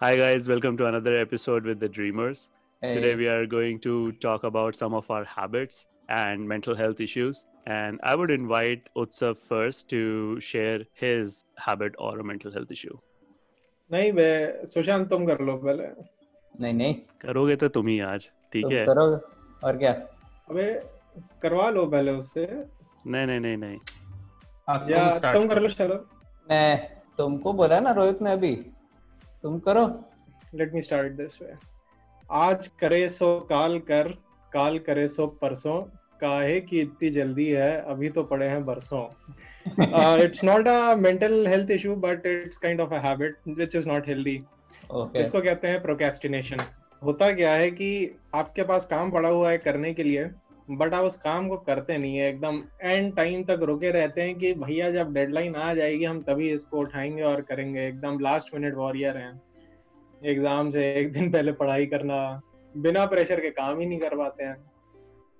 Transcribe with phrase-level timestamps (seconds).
[0.00, 0.46] Hi, guys.
[0.46, 2.50] Welcome to another episode with the Dreamers.
[2.82, 2.92] Hey.
[2.92, 7.46] Today, we are going to talk about some of our habits and mental health issues.
[7.66, 12.94] And I would invite Utsav first to share his habit or a mental health issue.
[13.90, 14.30] नहीं वे
[14.74, 15.90] सुशांत तुम कर लो पहले
[16.60, 16.94] नहीं नहीं
[17.26, 19.10] करोगे तो तुम ही आज ठीक है करो
[19.66, 19.92] और क्या
[20.50, 20.72] अबे
[21.42, 23.78] करवा लो पहले उससे नहीं नहीं नहीं नहीं
[24.68, 26.04] हाँ, या तुम तुम कर लो चलो
[26.50, 26.66] मैं
[27.18, 28.56] तुमको बोला ना रोहित ने अभी
[29.42, 29.84] तुम करो।
[30.54, 31.52] Let me start this way
[32.30, 34.08] आज करे सो काल कर
[34.52, 35.80] काल करे सो परसों।
[36.20, 39.04] काहे की इतनी जल्दी है अभी तो पड़े हैं बरसों।
[40.22, 44.08] It's not a mental health issue but it's kind of a habit which is not
[44.08, 44.40] healthy
[44.92, 46.60] okay इसको कहते हैं प्रोकेस्टिनेशन
[47.02, 47.90] होता क्या है कि
[48.34, 50.24] आपके पास काम पड़ा हुआ है करने के लिए
[50.68, 54.34] बट आप उस काम को करते नहीं है, एकदम एंड टाइम तक रुके रहते हैं
[54.38, 58.74] कि भैया जब डेडलाइन आ जाएगी, हम तभी इसको उठाएँगे और करेंगे। एकदम लास्ट मिनट
[58.74, 59.40] वॉरियर हैं।
[60.22, 62.40] एग्ज़ाम से एक दिन पहले पढ़ाई करना,
[62.74, 64.56] बिना प्रेशर के काम ही नहीं कर पाते हैं।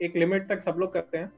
[0.00, 1.32] एक लिमिट तक सब लोग करते हैं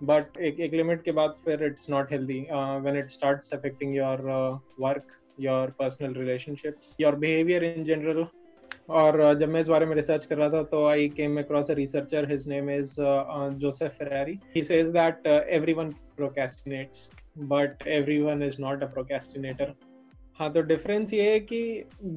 [0.00, 4.20] बट एक एक लिमिट के बाद फिर it's not healthy when it starts affecting your
[4.80, 8.22] work your personal relationships your behaviour in general
[8.88, 11.70] और uh, जब मैं इस बारे में रिसर्च कर रहा था तो I came across
[11.70, 12.94] a researcher his name is
[13.58, 17.10] Joseph Ferrari he says that everyone procrastinates
[17.48, 19.74] but everyone is not a procrastinator
[20.40, 21.60] हाँ तो डिफरेंस ये है कि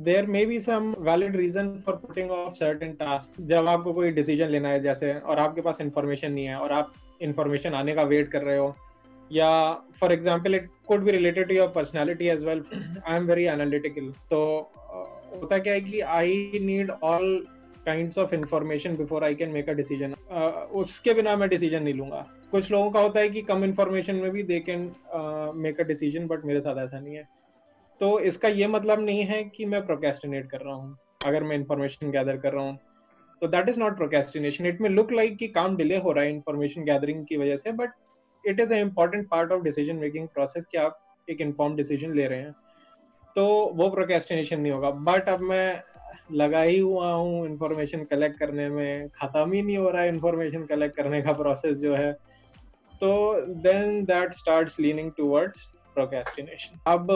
[0.06, 4.50] there may be some valid reason for putting off certain task जब आपको कोई decision
[4.50, 8.32] लेना है जैसे और आपके पास इंफॉर्मेशन नहीं है और आप इंफॉर्मेशन आने का वेट
[8.32, 8.76] कर रहे हो
[9.32, 9.50] या
[10.00, 12.64] for example it could be related to your personality as well
[13.08, 14.42] I am very analytical तो
[15.32, 17.46] होता क्या है कि I need all
[17.86, 20.14] kinds of information before I can make a decision
[20.74, 24.30] उसके बिना मैं डिसीज़न नहीं लूँगा। कुछ लोगों का होता है कि कम इन्फॉर्मेशन में
[24.32, 24.92] भी they can
[25.58, 27.28] make a decision but मेरे साथ ऐसा नहीं है।
[28.02, 32.12] तो इसका ये मतलब नहीं है कि मैं प्रोकेस्टिनेट कर रहा हूँ, अगर मैं इंफॉर्मेशन
[32.12, 32.78] गैदर कर रहा हूँ।
[33.42, 36.32] तो that is not procrastination it may look like कि काम डिले हो रहा है
[36.32, 37.92] इन्फॉर्मेशन गैदरिंग की वजह से but
[38.46, 42.28] it is a important part of decision making process कि आप एक इन्फॉर्म डिसीज़न ले
[42.28, 42.54] रहे हैं।
[43.36, 45.82] तो वो प्रोकेस्टिनेशन नहीं होगा। बट अब मैं
[46.34, 50.66] लगा ही हुआ हूँ इंफॉर्मेशन कलेक्ट करने में। खत्म ही नहीं हो रहा है इन्फॉर्मेशन
[50.66, 52.12] कलेक्ट करने का प्रोसेस जो है।
[53.02, 53.12] तो
[53.62, 55.66] then that starts leaning towards
[55.96, 57.08] procrastination अब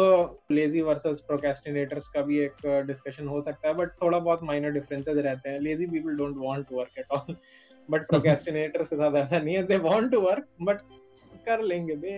[0.52, 5.18] लेजी वर्सेस प्रोकेस्टिनेटर्स का भी एक डिस्कशन हो सकता है बट थोड़ा बहुत माइनर डिफरेंसेस
[5.18, 7.36] रहते हैं। Lazy people don't want to work at all
[7.90, 10.82] but procrastinators के साथ ऐसा नहीं है। They want to work but
[11.46, 12.18] कर लेंगे बे।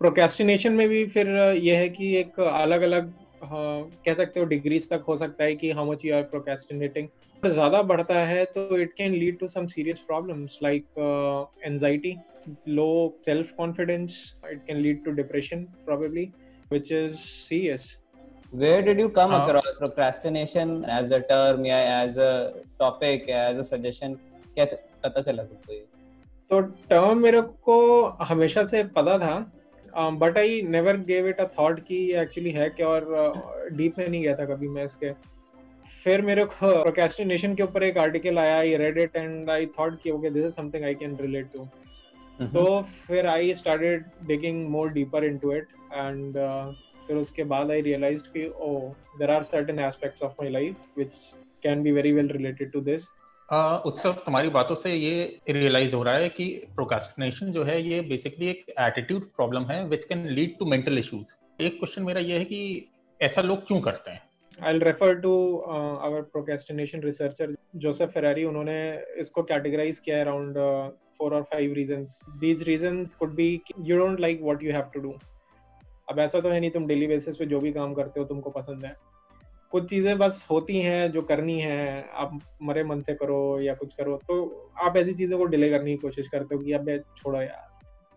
[0.00, 3.12] प्रोकेस्टिनेशन में भी फिर यह है कि एक अलग अलग
[3.42, 7.08] हाँ, कह सकते हो डिग्रीज तक हो सकता है कि how much you are procrastinating
[7.42, 10.84] ज़्यादा बढ़ता है तो it can lead to some serious problems like
[11.66, 12.14] anxiety
[12.68, 12.88] low
[13.24, 14.20] self confidence
[14.52, 16.24] it can lead to depression probably
[16.70, 17.96] which is serious
[18.54, 22.32] where did you come across procrastination as a term या as a
[22.78, 24.14] topic as a suggestion
[24.56, 25.84] कैसे पता चला तुमको ये?
[26.50, 27.78] तो term मेरे को
[28.22, 32.88] हमेशा से पता था but I never gave it a thought कि एक्चुअली है क्या
[32.88, 35.12] और डीप में नहीं गया था कभी मैं इसके।
[36.04, 40.00] फिर मेरे को प्रोकेस्टिनेशन के ऊपर एक आर्टिकल आया I read it and I thought
[40.02, 41.68] कि okay this is something I can relate to
[42.54, 42.64] तो
[43.06, 46.38] फिर I started digging more deeper into it and
[47.06, 48.78] फिर उसके बाद आई रियलाइज्ड कि ओ
[49.18, 51.14] there are certain aspects of my life which
[51.62, 53.08] can be very well related to this
[53.52, 56.44] Utsav तुम्हारी बातों से ये रियलाइज़ हो रहा है कि
[56.74, 61.32] प्रोकास्टिनेशन जो है, ये बेसिकली एक एटीट्यूड प्रॉब्लम है which can lead to mental issues
[61.60, 62.88] एक क्वेश्चन मेरा ये है कि
[63.20, 64.22] ऐसा लोग क्यों करते हैं?
[64.62, 68.78] I will refer to our procrastination researcher Joseph Ferrari उन्होंने
[69.18, 70.58] इसको कैटेगराइज किया है अराउंड
[71.18, 75.00] फोर और five reasons these reasons could be you don't like what you have to
[75.00, 75.14] do
[76.10, 78.50] अब ऐसा तो है नहीं तुम डेली बेसिस पे जो भी काम करते हो तुमको
[78.50, 78.94] पसंद है।
[79.72, 83.94] कुछ चीज़ें बस होती हैं, जो करनी है, आप मरे मन से करो या कुछ
[83.94, 84.38] करो तो
[84.82, 86.88] आप ऐसी चीज़ों को डिले करने की कोशिश करते हो कि अब
[87.18, 87.68] छोड़ो यार।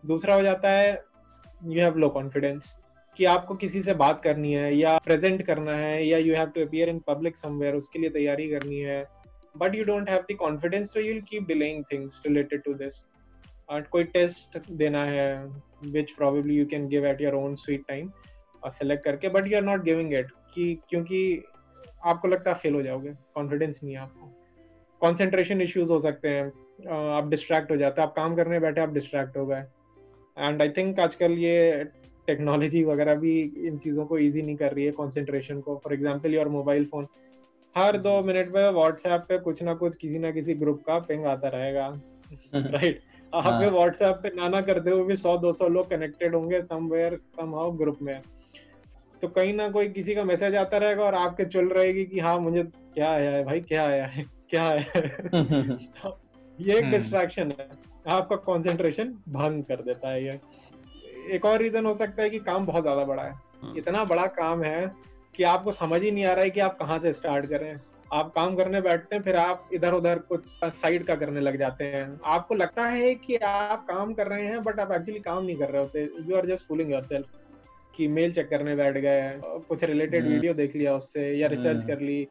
[0.03, 0.91] दूसरा हो जाता है
[1.65, 2.75] यू हैव लो कॉन्फिडेंस
[3.17, 6.61] कि आपको किसी से बात करनी है या प्रेजेंट करना है या you have to
[6.61, 9.03] appear in public somewhere उसके लिए तैयारी करनी है।
[9.55, 13.03] But you don't have the confidence तो you will keep delaying things related to this
[13.91, 15.27] कोई टेस्ट देना है
[15.91, 18.09] which probably you can give at your own sweet time
[18.63, 21.43] select करके but you are not giving it कि क्योंकि
[22.05, 24.31] आपको लगता है फेल हो जाओगे कॉन्फिडेंस नहीं है आपको।
[25.01, 26.45] कॉन्सेंट्रेशन इश्यूज़ हो सकते हैं
[27.13, 29.63] आप डिस्ट्रैक्ट हो जाते हैं आप काम करने बैठे आप डिस्ट्रैक्ट हो गए।
[30.37, 31.83] एंड आई थिंक आजकल ये
[32.27, 36.33] टेक्नोलॉजी वगैरह भी इन चीज़ों को इजी नहीं कर रही है कंसंट्रेशन को। For example
[36.33, 37.07] your mobile phone
[37.75, 41.25] हर दो मिनट पे व्हाट्सएप पे कुछ ना कुछ किसी ना किसी ग्रुप का पिंग
[41.25, 41.87] आता रहेगा।
[42.55, 43.01] राइट
[43.33, 47.15] आप। व्हाट्सएप पे ना ना करते हुए भी सौ दो सौ लोग कनेक्टेड होंगे समवेयर
[47.15, 48.21] समहाउ ग्रुप में।
[49.23, 52.39] तो कहीं ना कोई किसी का मैसेज आता रहेगा और आपके चल रहेगी कि हाँ
[52.39, 55.01] मुझे क्या आया है भाई क्या आया है क्या आया है।
[55.77, 56.19] तो
[56.59, 57.69] ये एक हम्म। डिस्ट्रैक्शन है।
[58.07, 60.39] आपका कंसंट्रेशन भंग कर देता है ये।
[61.35, 64.25] एक और रीजन हो सकता है कि काम बहुत ज़्यादा बड़ा है। हम्म, इतना बड़ा
[64.25, 64.91] काम है
[65.35, 67.79] कि आपको समझ ही नहीं आ रहा है कि आप कहाँ से स्टार्ट करें
[68.13, 71.83] आप काम करने बैठते हैं फिर आप इधर उधर कुछ साइड का करने लग जाते
[71.83, 75.55] हैं। आपको लगता है कि आप काम कर रहे हैं बट आप एक्चुअली काम नहीं
[75.55, 77.03] कर रहे होते। You are just fooling your
[77.93, 81.75] कि मेल चेक करने बैठ गए कुछ रिलेटेड हम्म। वीडियो देख लिया उससे या रिसर्च
[81.75, 82.27] हम्म। कर ली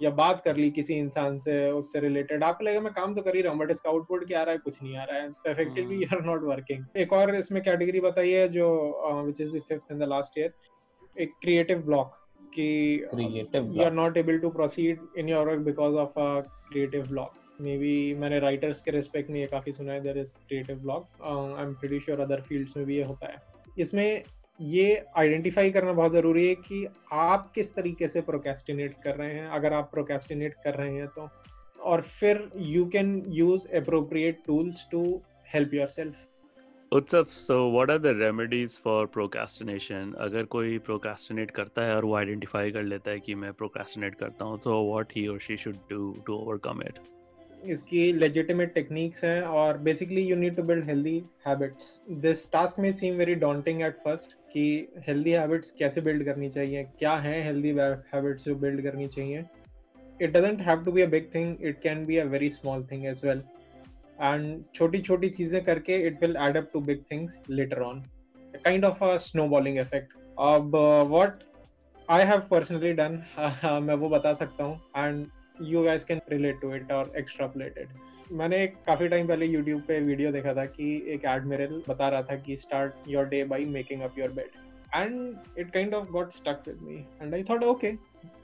[0.00, 3.36] या बात कर ली किसी इंसान से उससे रिलेटेड आपको लगेगा मैं काम तो कर
[3.36, 5.30] ही रहा हूँ बट इसका आउटपुट क्या आ रहा है कुछ नहीं आ रहा है
[5.30, 6.02] तो effectively hmm.
[6.02, 8.66] You are not working एक और इसमें कैटेगरी बताइए जो
[9.26, 10.52] which is the fifth in the last year
[11.16, 12.20] एक क्रिएटिव ब्लॉक
[12.52, 12.66] कि
[13.02, 13.92] you are block.
[13.92, 18.80] not able to proceed in your work because of a creative block maybe मैंने writers
[18.82, 22.20] के respect में ये काफ़ी सुना है there is creative block I am pretty sure
[22.20, 23.42] other fields में भी ये होता है
[23.78, 24.24] इसमें
[24.58, 29.48] ये आइडेंटिफाई करना बहुत ज़रूरी है कि आप किस तरीके से प्रोकेस्टिनेट कर रहे हैं।
[29.48, 31.28] अगर आप प्रोकेस्टिनेट कर रहे हैं तो
[31.82, 35.02] और फिर you can use appropriate tools to
[35.54, 36.14] help yourself
[36.92, 42.14] Utsav so what are the remedies for procrastination अगर कोई प्रोकेस्टिनेट करता है और वो
[42.16, 45.76] आइडेंटिफाई कर लेता है कि मैं प्रोकेस्टिनेट करता हूँ तो व्हाट ही और she should
[45.90, 46.98] do to overcome it
[47.64, 52.92] इसकी लेजिटिमेट टेक्निक्स हैं और basically you need to build healthy habits this task में
[52.92, 54.64] seem very daunting at first कि
[55.08, 57.70] हेल्दी हैबिट्स कैसे बिल्ड करनी चाहिए, क्या हैं हेल्दी
[58.12, 59.44] हैबिट्स जो बिल्ड करनी चाहिए।
[60.20, 63.06] It doesn't have to be a big thing it can be a very small thing
[63.06, 63.42] as well
[64.20, 68.04] and छोटी छोटी चीज़ें करके it will add up to big things later on
[68.64, 70.76] kind of a snowballing effect अब
[71.10, 71.42] what
[72.08, 73.22] I have personally done
[73.82, 75.26] मैं वो बता सकता हूँ and
[75.62, 77.90] you can relate to it or extrapolate it.
[78.34, 82.36] मैंने काफ़ी टाइम पहले YouTube पे वीडियो देखा था कि एक एडमिरल बता रहा था
[82.36, 84.50] कि start your day by making up your bed
[84.94, 87.92] and it kind of got stuck with me and I thought okay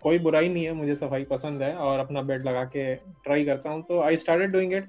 [0.02, 3.70] कोई बुराई नहीं है, मुझे सफ़ाई पसंद है और अपना बेड लगा के ट्राई करता
[3.70, 4.88] हूँ। तो आई स्टार्टेड डूइंग इट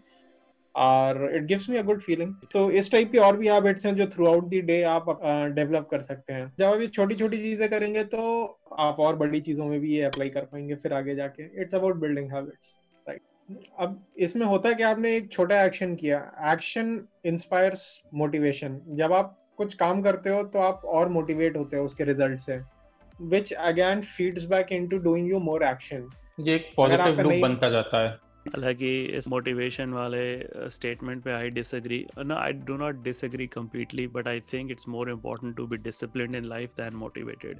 [0.75, 3.95] और it gives me a good feeling तो इस टाइप की और भी हैबिट्स हैं
[3.95, 5.05] जो थ्रू आउट दी डे आप
[5.55, 8.21] डेवलप कर सकते हैं। जब आप ये छोटी छोटी चीज़ें करेंगे तो
[8.79, 11.95] आप और बड़ी चीज़ों में भी ये अप्लाई कर पाएँगे फिर आगे जाके। इट्स अबाउट
[12.01, 12.75] बिल्डिंग हैबिट्स
[13.79, 16.17] अब इसमें होता है कि आपने एक छोटा एक्शन किया।
[16.51, 17.83] एक्शन इंस्पायर्स
[18.13, 22.39] मोटिवेशन जब आप कुछ काम करते हो तो आप और मोटिवेट होते हो उसके रिज़ल्ट
[22.39, 22.59] से
[23.19, 26.09] which again feeds back into doing you more action
[26.39, 28.09] ये एक पॉजिटिव लूप बनता जाता है।
[28.47, 30.23] हालाँकि इस मोटिवेशन वाले
[30.75, 35.07] स्टेटमेंट पे I disagree no i do not disagree completely but i think it's more
[35.15, 37.59] important to be disciplined in life than motivated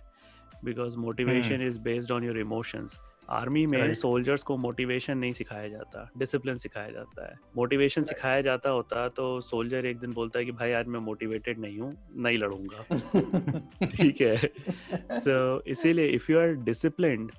[0.69, 2.97] because motivation is based on your emotions.
[3.31, 8.69] Army में soldiers को motivation नहीं सिखाया जाता discipline सिखाया जाता है। Motivation सिखाया जाता
[8.69, 12.37] होता तो सोल्जर एक दिन बोलता है कि भाई आज मैं मोटिवेटेड नहीं हूँ नहीं
[12.37, 12.85] लड़ूँगा।
[13.85, 14.37] ठीक है।
[15.19, 17.29] सो so, इसीलिए इफ़ यू आर डिसिप्लिन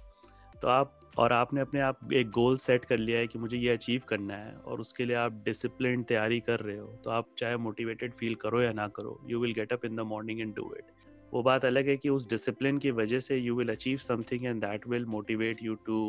[0.63, 3.71] तो आप और आपने अपने आप एक गोल सेट कर लिया है कि मुझे ये
[3.71, 7.57] अचीव करना है और उसके लिए आप डिसिप्लिन तैयारी कर रहे हो तो आप चाहे
[7.57, 10.75] मोटिवेटेड फील करो या ना करो you will get up in the morning and do
[10.79, 10.85] it
[11.33, 14.61] वो बात अलग है कि उस डिसिप्लिन की वजह से you will achieve something and
[14.61, 16.05] that will motivate you to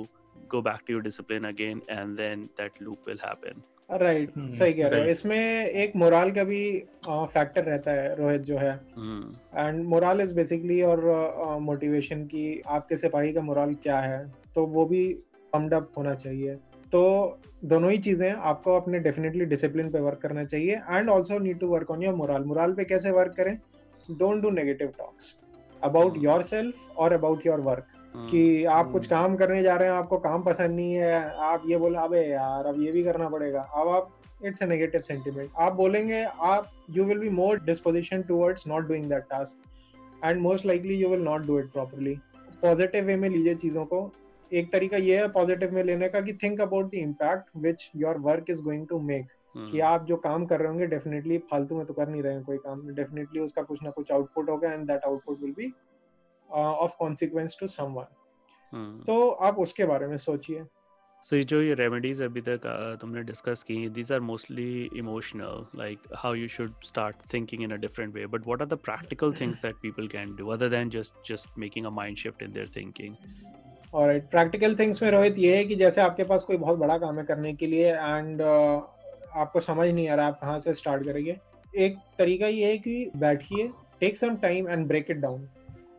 [0.52, 3.62] go back to your discipline again and then that loop will happen.
[3.92, 6.62] Right Hmm, सही कह रहे हो। इसमें एक मोरल का भी
[7.08, 8.74] फैक्टर रहता है रोहित जो है.
[9.56, 11.02] एंड मोरल इज़ बेसिकली और
[11.62, 14.26] मोटिवेशन uh, की आपके सिपाही का मोरल क्या है
[14.56, 15.08] तो वो भी
[15.54, 16.56] पम्ड अप होना चाहिए।
[16.92, 17.04] तो
[17.66, 21.68] दोनों ही चीज़ें आपको अपने डेफिनेटली डिसिप्लिन पे वर्क करना चाहिए and also need to
[21.68, 23.58] work on your moral moral पे कैसे वर्क करें?
[24.12, 25.36] Don't do negative talks
[25.82, 26.18] about.
[26.44, 27.86] Yourself और अबाउट योर वर्क.
[28.16, 29.10] कि आप कुछ Hmm.
[29.10, 32.66] काम करने जा रहे हैं आपको काम पसंद नहीं है आप ये बोले अबे यार
[32.66, 34.12] अब ये भी करना पड़ेगा अब आप
[34.46, 39.10] इट्स अ नेगेटिव सेंटिमेंट आप बोलेंगे आप you will be more disposition towards not doing
[39.10, 42.16] that task and most likely you will not do it properly
[42.62, 44.10] positive way में लीजिए चीज़ों को
[44.52, 48.18] एक तरीका ये है पॉजिटिव में लेने का कि think about the impact which your
[48.20, 49.26] work is going to make.
[49.56, 49.70] Hmm.
[49.72, 52.44] कि आप जो काम कर रहे होंगे डेफिनेटली फालतू में तो कर नहीं रहे हैं
[52.44, 55.74] कोई काम। डेफिनेटली उसका कुछ ना कुछ आउटपुट होगा and that output will be
[56.50, 60.64] of consequence to someone तो आप उसके बारे में सोचिए।
[61.24, 62.62] सो ये जो ये रेमेडीज अभी तक
[63.02, 67.76] तुमने डिस्कस की these are mostly emotional like how you should start thinking in a
[67.82, 71.32] different way but what are the practical things that people can do other than just
[71.32, 73.16] just making a mind shift in their thinking
[73.94, 77.20] alright practical things में रोहित ये है कि जैसे आपके पास कोई बहुत बड़ा काम
[77.20, 78.42] है करने के लिए एंड
[79.36, 81.38] आपको समझ नहीं आ रहा आप कहाँ से स्टार्ट करेंगे।
[81.78, 83.68] एक तरीका ये है कि बैठिए
[84.00, 85.48] take some time and break it down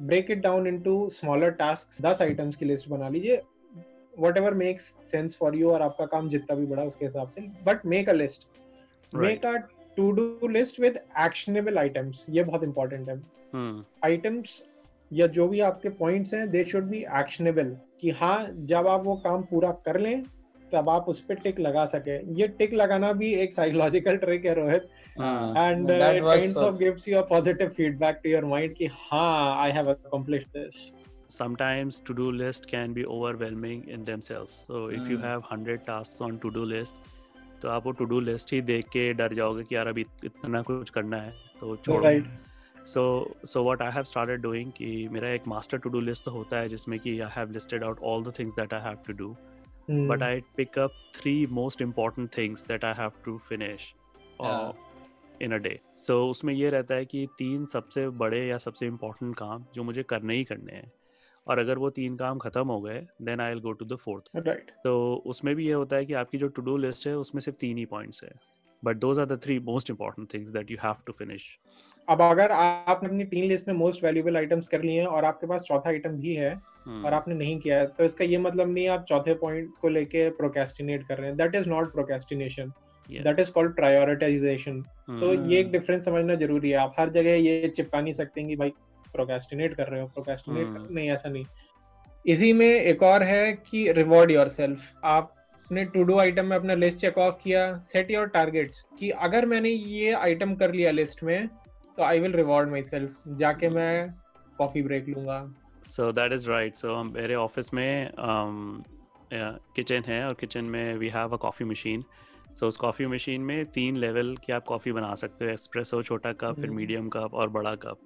[0.03, 3.41] break it down into smaller task दस आइटम्स की लिस्ट बना लीजिए।
[4.37, 7.87] Whatever makes sense for you और आपका काम जितना भी बड़ा उसके हिसाब से but
[7.87, 8.47] make a list
[9.13, 9.55] make a
[9.97, 13.21] to do list with actionable items ये बहुत इंपॉर्टेंट है।
[14.05, 14.73] Items hmm.
[15.13, 19.15] या जो भी आपके पॉइंट्स हैं दे शुड बी एक्शनेबल कि हाँ जब आप वो
[19.17, 20.23] काम पूरा कर लें
[20.75, 24.55] तब आप उस पर टिक लगा सके। ये टिक लगाना भी एक साइकोलॉजिकल ट्रिक है
[24.55, 24.89] Rohit.
[25.19, 29.91] And it of gives you a positive feedback to your mind कि हाँ I have
[29.91, 30.85] accomplished this
[31.31, 34.59] sometimes to do list can be overwhelming in themselves.
[34.67, 35.11] So if mm.
[35.11, 37.03] you have 100 tasks on to do list
[37.63, 40.61] तो आप वो to do list ही देख के डर जाओगे कि यार अभी इतना
[40.63, 42.11] कुछ करना है तो छोड़ो।
[42.87, 43.05] So
[43.47, 46.69] so what I have started doing कि मेरा एक मास्टर टू डू लिस्ट होता है
[46.69, 49.35] जिसमें कि I have listed out all the things that I have to do
[49.91, 53.95] but I pick up three most important things that I have to finish
[55.43, 59.35] in a day so उसमें ये रहता है कि तीन सबसे बड़े या सबसे इम्पोर्टेंट
[59.37, 60.93] काम जो मुझे करने ही करने हैं।
[61.47, 64.31] और अगर वो तीन काम खत्म हो गए then I will go to the fourth
[64.37, 67.41] right तो उसमें भी ये होता है कि आपकी जो टू डू लिस्ट है उसमें
[67.43, 68.33] सिर्फ़ तीन ही पॉइंट्स है।
[68.85, 71.59] But those are the three most important things that you have to finish
[72.09, 75.47] अब अगर आपने अपनी तीन लिस्ट में मोस्ट वैल्यूएबल आइटम्स कर लिए हैं और आपके
[75.47, 77.05] पास चौथा आइटम भी है hmm.
[77.05, 80.29] और आपने नहीं किया है तो इसका ये मतलब नहीं आप चौथे पॉइंट को लेके
[80.31, 82.73] प्रोकेस्टिनेट कर रहे हैं। That is not procrastination
[83.09, 84.81] that is called prioritization
[85.11, 86.05] तो ये एक डिफरेंस.
[86.05, 88.73] समझना ज़रूरी है। आप हर जगह ये चिपका नहीं सकते कि भाई
[89.15, 90.91] प्रोकेस्टिनेट कर रहे हो प्रोकेस्टिनेट hmm.
[90.91, 91.45] नहीं ऐसा नहीं।
[92.25, 96.75] इसी में एक और है कि रिवॉर्ड योर सेल्फ आपने टू डू आइटम में अपना
[96.77, 101.23] लिस्ट चेक ऑफ़ किया। सेट योर टारगेट्स कि अगर मैंने ये आइटम कर लिया लिस्ट
[101.25, 101.49] में
[101.99, 104.11] तो I will reward myself जाके मैं
[104.59, 105.39] कॉफ़ी ब्रेक लूँगा।
[105.87, 108.11] So that is right so मेरे ऑफ़िस में
[109.33, 112.05] किचन um, है और किचन में we have a coffee machine
[112.55, 115.51] so उस कॉफ़ी मशीन में तीन लेवल की आप कॉफ़ी बना सकते हो.
[115.51, 117.99] एक्सप्रेसो छोटा कप फिर मीडियम हम्म। कप और बड़ा cup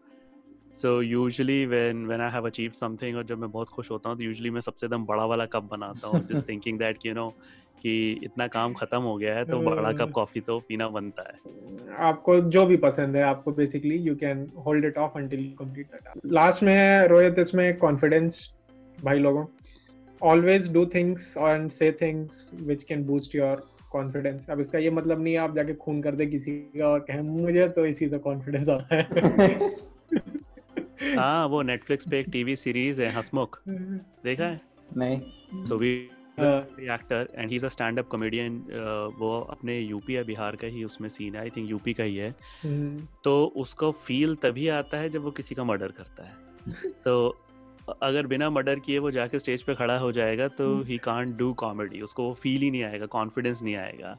[0.74, 4.16] so usually when when I have achieve something और जब मैं बहुत खुश होता हूँ
[4.18, 7.28] तो यूजली मैं सबसे एकदम बड़ा वाला कप बनाता हूँ just thinking that you know
[7.82, 11.96] कि इतना काम खत्म हो गया है तो बड़ा कप कॉफ़ी तो पीना बनता है।
[11.98, 15.86] आपको जो भी पसंद है आपको basically you can hold it off until you complete
[15.86, 18.54] that last में रोहित इसमें कॉन्फिडेंस
[19.04, 19.44] भाई लोगों
[20.22, 25.22] ऑलवेज डू थिंग्स एंड से things which can boost your confidence अब इसका ये मतलब
[25.22, 28.18] नहीं है आप जाके खून कर दे किसी का और कहें मुझे तो इसी से
[28.18, 29.70] कॉन्फिडेंस आता है।
[31.02, 34.60] हाँ वो नेटफ्लिक्स पे एक टीवी सीरीज़ है हसमुख। देखा है?
[34.96, 35.90] नहीं। So we
[36.38, 38.58] actor and he is a stand up comedian
[39.18, 42.16] वो अपने यूपी या बिहार का ही उसमें सीन है आई थिंक यूपी का ही
[42.16, 46.34] है। हम्म। तो उसको फील तभी आता है जब वो किसी का मर्डर करता है।
[47.04, 47.38] तो
[48.02, 51.52] अगर बिना मर्डर किए वो जाके स्टेज पे खड़ा हो जाएगा तो ही कांट डू
[51.52, 54.18] कॉमेडी उसको वो फील ही नहीं आएगा कॉन्फिडेंस नहीं आएगा।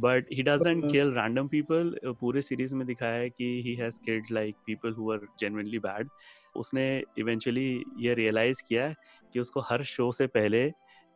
[0.00, 4.30] But he doesn't kill random people पूरे सीरीज़ में दिखाया है कि he has killed
[4.32, 6.08] like people who are genuinely bad
[6.56, 6.86] उसने
[7.18, 7.68] इवेंचुअली
[8.00, 8.88] ये रियलाइज़ किया
[9.32, 10.62] कि उसको हर शो से पहले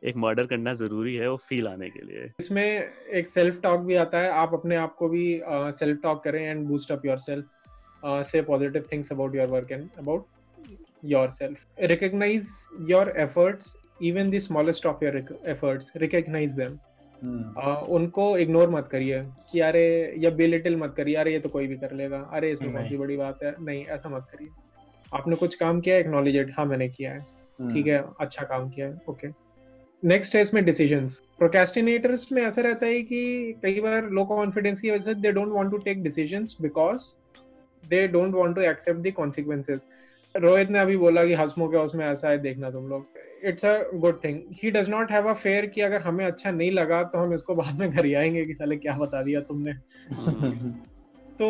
[0.03, 2.65] एक मर्डर करना ज़रूरी है वो फील आने के लिए। इसमें
[3.21, 5.27] एक सेल्फ टॉक भी आता है। आप अपने आप को भी
[5.79, 10.27] सेल्फ टॉक करें एंड बूस्ट अप योरसेल्फ से positive things about your work and about
[11.13, 11.65] yourself.
[11.91, 12.51] Recognize
[12.91, 13.73] your efforts
[14.11, 15.11] even the smallest of your
[15.55, 15.91] efforts.
[16.03, 16.79] Recognize them.
[17.59, 21.67] आ, उनको इग्नोर मत करिए कि अरे या बेलिटिल मत करिए अरे ये तो कोई
[21.67, 24.49] भी कर लेगा। अरे इसमें कौन सी बड़ी बात है। नहीं ऐसा मत करिए।
[25.15, 27.21] आपने कुछ काम किया एक्नॉलेज इट हाँ मैंने किया है।
[27.73, 29.29] ठीक है अच्छा काम किया है। ओके
[30.03, 31.07] नेक्स्ट है इसमें डिसीज़न
[31.39, 35.53] प्रोकेस्टिनेटर्स में ऐसा रहता है कि कई बार लो कॉन्फिडेंस की वजह से they don't
[35.53, 37.03] want to take decisions because
[37.85, 39.81] they don't want to accept the consequences
[40.35, 43.07] Rohit ने अभी बोला कि हसमो के उसमें ऐसा है देखना तुम लोग।
[43.45, 46.71] It's a good thing he does not have a fear कि अगर हमें अच्छा नहीं
[46.71, 49.73] लगा तो हम इसको बाद में घर आएँगे कि साले क्या बता दिया तुमने।
[51.39, 51.49] तो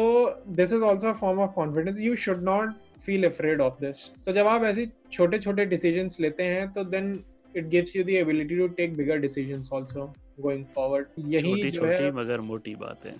[0.48, 2.72] this is also form of confidence you should not
[3.06, 7.24] feel afraid of this तो जब आप ऐसे छोटे छोटे डिसीज़न लेते हैं तो then
[7.56, 10.06] it gives you the ability to take bigger decisions also
[10.40, 13.16] going forward यही छोटी, जो छोटी मगर मोटी बात। है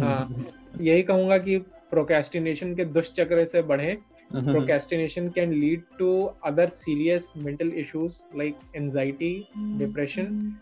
[0.00, 0.28] हाँ
[0.80, 1.56] यही कहूँगा कि
[1.90, 3.96] प्रोकेस्टिनेशन के दुष्चक्र से बढ़े।
[4.30, 4.52] Mm-hmm.
[4.52, 9.78] Procrastination can lead to other serious mental issues like anxiety, mm-hmm.
[9.78, 10.60] depression,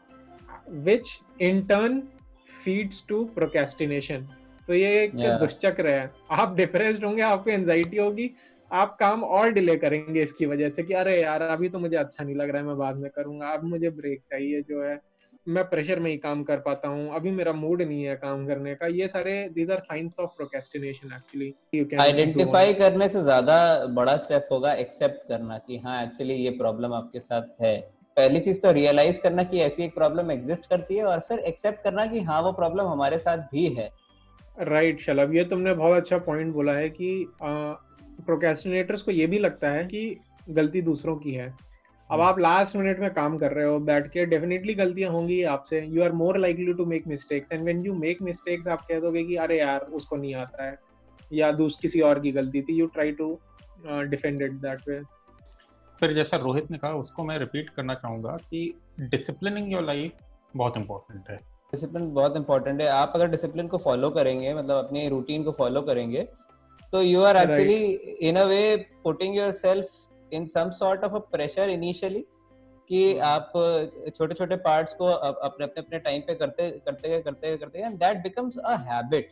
[0.66, 2.08] which in turn
[2.64, 4.26] feeds to procrastination.
[4.68, 5.38] तो ये एक yeah.
[5.40, 8.30] दुष्चक्र है आप डिप्रेस्ड होंगे आपको एंजाइटी होगी
[8.70, 12.24] आप काम और डिले करेंगे इसकी वजह से कि अरे यार अभी तो मुझे अच्छा
[12.24, 15.00] नहीं लग रहा है मैं बाद में करूँगा अब मुझे ब्रेक चाहिए जो है
[15.48, 18.74] मैं प्रेशर में ही काम कर पाता हूँ अभी मेरा मूड नहीं है काम करने
[18.74, 24.48] का ये सारे these are science of procrastination actually identify करने से ज़्यादा बड़ा स्टेप
[24.52, 27.78] होगा एक्सेप्ट करना कि हाँ एक्चुअली ये प्रॉब्लम आपके साथ है।
[28.16, 31.82] पहली चीज़ तो रियलाइज़ करना कि ऐसी एक प्रॉब्लम एग्जिस्ट करती है और फिर एक्सेप्ट
[31.84, 33.90] करना कि हाँ वो प्रॉब्लम हमारे साथ भी है।
[34.60, 39.38] राइट right, शलभ ये तुमने बहुत अच्छा पॉइंट बोला है कि प्रोकेस्टिनेटर्स को ये भी
[39.38, 41.48] लगता है कि गलती दूसरों की है।
[42.10, 45.80] अब आप लास्ट मिनट में काम कर रहे हो बैठ के डेफिनेटली गलतियाँ होंगी आपसे।
[45.86, 49.24] You are more likely to make mistakes and when you make mistakes आप कह दोगे
[49.24, 50.78] कि अरे यार उसको नहीं आता है।
[51.32, 53.28] या दूस किसी और की गलती थी you try to
[53.86, 55.00] defend it that way
[56.00, 58.72] फिर जैसा रोहित ने कहा उसको मैं रिपीट करना चाहूँगा कि
[59.02, 60.12] डिसिप्लिनिंग योर लाइफ
[60.56, 61.36] बहुत इंपॉर्टेंट है।
[61.72, 65.82] डिसिप्लिन बहुत इंपॉर्टेंट है। आप अगर डिसिप्लिन को फॉलो करेंगे मतलब अपनी रूटीन को फॉलो
[65.82, 66.22] करेंगे
[66.92, 67.84] तो you are actually
[68.28, 69.88] in a way putting yourself
[70.32, 72.20] in some sort of a pressure initially
[72.90, 73.18] कि.
[73.18, 73.52] आप
[74.16, 77.78] छोटे छोटे पार्ट्स को अपने अपने अपने टाइम पे करते करते गए करते गए करते
[77.78, 79.30] and that becomes a habit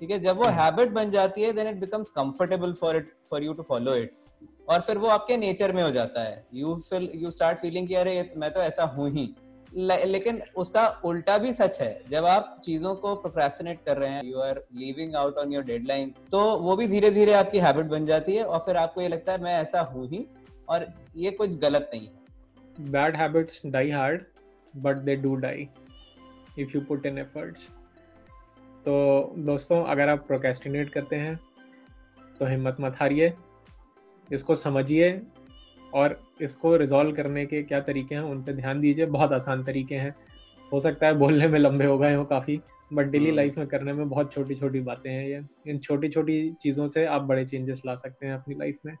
[0.00, 0.18] ठीक है?
[0.18, 0.94] जब वो हैबिट hmm.
[0.94, 4.16] बन जाती है then it becomes comfortable for it for you to follow it
[4.68, 6.44] और फिर वो आपके नेचर में हो जाता है.
[6.54, 9.34] You feel you start feeling कि अरे मैं तो ऐसा हूँ ही.
[9.76, 14.38] लेकिन उसका उल्टा भी सच है। जब आप चीज़ों को प्रोक्रेस्टिनेट कर रहे हैं you
[14.40, 18.36] are leaving out on your deadline तो वो भी धीरे धीरे आपकी हैबिट बन जाती
[18.36, 20.26] है और फिर आपको ये लगता है, मैं ऐसा हूँ ही
[20.68, 24.22] और ये कुछ गलत नहीं है। Bad habits die hard
[24.74, 25.68] but they do die
[26.58, 27.68] if you put in efforts
[28.86, 31.38] तो दोस्तों, अगर आप प्रोकेस्टिनेट करते हैं
[32.40, 33.32] तो हिम्मत मत हारिए।
[34.30, 35.10] इसको समझिए
[35.94, 39.94] और इसको रिजॉल्व करने के क्या तरीके हैं उन पर ध्यान दीजिए। बहुत आसान तरीके
[39.94, 40.14] हैं।
[40.72, 42.60] हो सकता है बोलने में लंबे हो गए हो काफ़ी
[42.92, 45.40] बट डेली लाइफ में करने में बहुत छोटी छोटी बातें हैं ये।
[45.70, 48.96] इन छोटी छोटी चीज़ों से आप बड़े चेंजेस ला सकते हैं अपनी लाइफ में।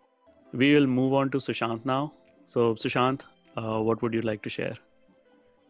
[0.52, 2.08] We will move on to Sushant now
[2.48, 3.22] so Sushant
[3.58, 4.78] what would you like to share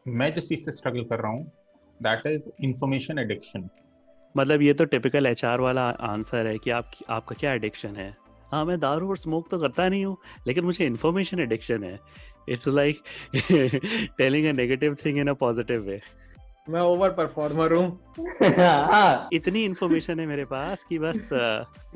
[0.07, 1.45] मैं जिस चीज़ से स्ट्रगल कर रहा हूँ
[2.01, 3.69] दैट इज़ इंफॉर्मेशन एडिक्शन
[4.35, 8.15] मतलब ये तो टिपिकल एचआर वाला आंसर है कि आप आपका क्या एडिक्शन है?
[8.53, 11.99] हाँ मैं दारू और स्मोक तो करता नहीं हूँ लेकिन मुझे इन्फॉर्मेशन एडिक्शन है।
[12.49, 13.03] It's like
[14.19, 16.01] telling a negative thing in a positive way
[16.71, 17.87] मैं ओवर परफॉर्मर हूँ।
[19.33, 21.29] इतनी इन्फॉर्मेशन है मेरे पास कि बस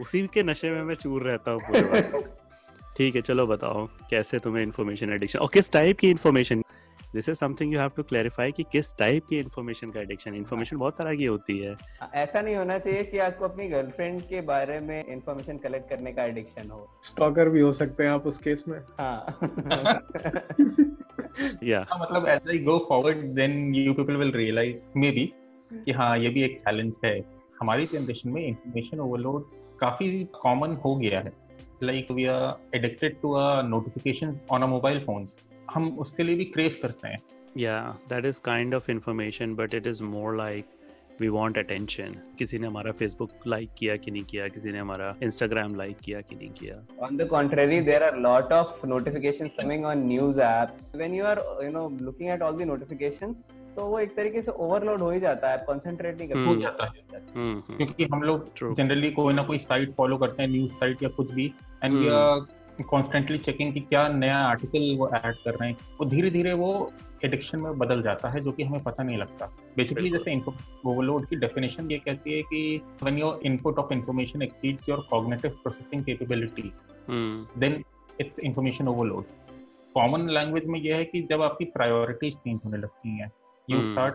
[0.00, 1.60] उसी के नशे में मैं चूर रहता हूँ
[2.96, 6.62] ठीक है चलो बताओ कैसे तुम्हें इन्फॉर्मेशन एडिक्शन और किस टाइप की information
[7.14, 10.76] this is something you have to clarify कि किस टाइप की इन्फॉर्मेशन का एडिक्शन इन्फॉर्मेशन
[10.76, 14.40] बहुत तरह की होती है। हाँ, ऐसा नहीं होना चाहिए कि आपको अपनी गर्लफ्रेंड के
[14.40, 18.38] बारे में इन्फॉर्मेशन कलेक्ट करने का एडिक्शन हो। स्टॉकर भी हो सकते हैं आप उस
[18.38, 19.26] केस में। हाँ।
[21.64, 25.34] या हाँ, मतलब as I go forward then you people will realise maybe
[25.72, 27.24] कि हाँ ये भी एक चैलेंज है।
[27.60, 31.32] हमारी जनरेशन में इंफॉर्मेशन ओवरलोड काफ़ी कॉमन हो गया है।
[31.82, 35.36] Like we are addicted to a notifications on a mobile phones
[35.74, 37.22] हम उसके लिए भी क्रेव करते हैं।
[37.58, 37.78] या
[38.08, 40.66] that is kind of information but it is more like
[41.20, 44.46] we want attention किसी ने हमारा फेसबुक लाइक किया कि नहीं किया?
[44.48, 46.76] किसी ने हमारा इंस्टाग्राम लाइक किया कि नहीं किया?
[47.06, 50.92] On the contrary there are lot of notifications coming on news apps.
[51.00, 54.52] When you are you know looking at all the notifications तो वो एक तरीके से
[54.52, 56.92] ओवरलोड हो ही जाता है कंसंट्रेट नहीं कर हो जाता है।
[57.36, 61.30] क्योंकि हम लोग जनरली कोई ना कोई साइट फॉलो करते हैं न्यूज़ साइट या कुछ
[61.32, 61.46] भी
[61.84, 62.40] and we are
[62.82, 66.92] constantly checking कि क्या नया आर्टिकल वो ऐड कर रहे हैं। वो धीरे धीरे वो
[67.24, 70.40] एडिक्शन में बदल जाता है जो कि हमें पता नहीं लगता। बेसिकली जैसे
[70.86, 75.50] ओवरलोड की डेफिनेशन ये कहती है कि when your input of information exceeds your cognitive
[75.50, 76.82] processing capabilities
[77.58, 77.84] then
[78.20, 79.24] it's information overload
[79.94, 83.32] common language में यह है कि जब आपकी प्रायोरिटीज चेंज होने लगती हैं
[83.70, 84.14] यू स्टार्ट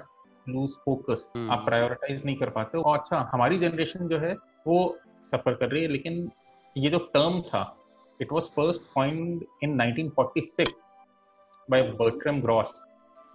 [0.50, 4.34] लूज फोकस आप प्रायोरिटाइज नहीं कर पाते और अच्छा हमारी जनरेशन जो है
[4.68, 6.32] वो सफ़र कर रही है लेकिन
[6.78, 7.78] ये जो टर्म था
[8.20, 10.72] It was first coined in 1946
[11.70, 12.72] by Bertram Gross.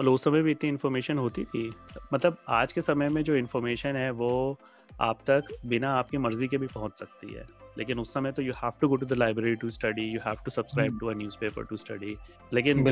[0.00, 1.72] मतलब उस समय भी इतनी इन्फॉर्मेशन होती थी।
[2.12, 4.58] मतलब आज के समय में जो इन्फॉर्मेशन है वो
[5.00, 7.44] आप तक बिना आपकी मर्ज़ी के भी पहुँच सकती है।
[7.78, 10.36] लेकिन उस समय तो you have to go to the library to study you have
[10.44, 12.16] to subscribe to a newspaper to study
[12.52, 12.86] लेकिन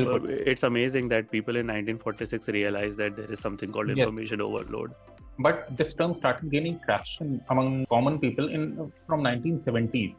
[0.47, 4.93] it's amazing that people in 1946 realise that there is something called information overload
[5.43, 8.63] but this term started gaining traction among common people in
[9.09, 10.17] from 1970s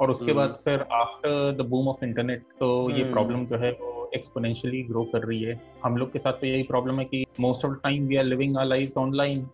[0.00, 3.58] और उसके बाद हम्म। फिर after the boom of internet तो ये problem हम्म। जो
[3.58, 7.04] है वो एक्सपोनेंशियली ग्रो कर रही है हम लोग के साथ तो यही प्रॉब्लम है
[7.04, 9.46] कि most of the time we are living our lives online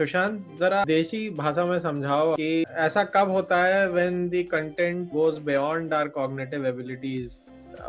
[0.00, 5.38] Sushant जरा देशी भाषा में समझाओ कि ऐसा कब होता है when the content goes
[5.44, 7.38] beyond our cognitive abilities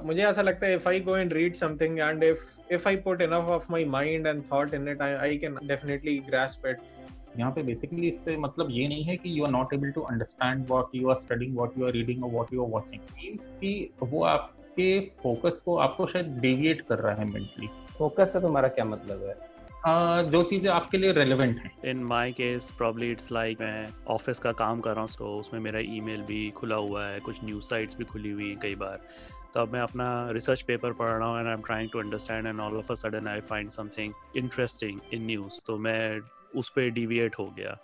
[0.03, 3.21] मुझे ऐसा लगता है if I go and read something and if if I put
[3.21, 6.79] enough of my mind and thought in it, I, I can definitely grasp it.
[7.39, 10.65] यहाँ पे basically इससे मतलब ये नहीं है कि you are not able to understand
[10.69, 13.73] what you are studying what you are reading और what you are watching means कि
[14.03, 18.85] वो आपके फोकस को आपको शायद डेविएट कर रहा है मेंटली फोकस से तुम्हारा क्या
[18.85, 19.35] मतलब है?
[19.79, 24.39] Uh, जो चीज़ें आपके लिए रेलेवेंट हैं। In my case probably it's like मैं ऑफ़िस
[24.39, 27.65] का काम कर रहा हूँ तो उसमें मेरा ईमेल भी खुला हुआ है कुछ न्यूज़
[27.65, 28.97] साइट्स भी खुली हुई हैं कई बार।
[29.53, 32.47] तो अब मैं अपना रिसर्च पेपर पढ़ रहा हूँ and I am trying to understand
[32.47, 36.19] and all of a sudden I find something interesting in news तो मैं
[36.55, 37.77] उस पर डिविएट हो गया।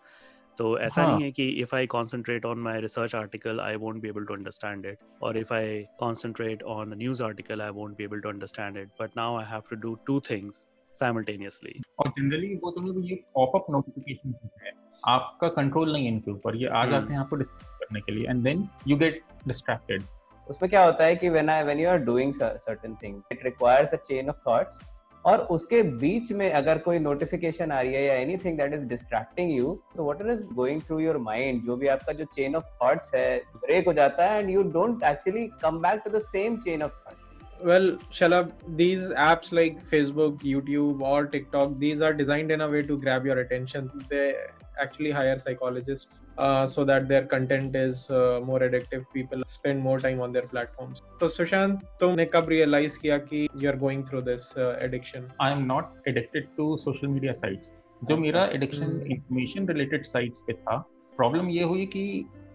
[0.58, 1.14] तो ऐसा हाँ.
[1.14, 4.34] नहीं है। कि if I concentrate on my research article I won't be able to
[4.34, 8.78] understand it और if I concentrate on news article I won't be able to understand
[8.78, 10.68] it but now I have to do two things
[11.00, 14.72] simultaneously और generally वो जो ये popup notifications है
[15.06, 18.30] आपका control नहीं है इनके ऊपर ये आ जाते हैं आपको डिस्टर्ब करने के लिए
[18.30, 20.04] and then you get distracted
[20.50, 23.94] उसमें क्या होता है कि when I when you are doing certain thing it requires
[23.94, 24.82] a chain of thoughts
[25.26, 29.52] और उसके बीच में अगर कोई नोटिफिकेशन आ रही है या anything that is distracting
[29.56, 33.14] you तो what is going through your mind जो भी आपका जो चेन ऑफ़ थॉट्स
[33.16, 36.84] है ब्रेक हो जाता है and you don't actually come back to the same chain
[36.84, 37.24] of thought
[37.64, 42.82] well shalab these apps like facebook, youtube or tiktok, these are designed in a way
[42.84, 43.90] to grab your attention.
[44.10, 44.34] They
[44.82, 50.00] actually hire psychologists uh, so that their content is uh, more addictive people spend more
[50.00, 54.22] time on their platforms so sushant तुमने कब realize किया कि you are going through
[54.22, 59.68] this uh, addiction i am not addicted to social media sites जो मेरा addiction information
[59.68, 60.84] related sites पे था
[61.18, 62.04] problem ये हुई कि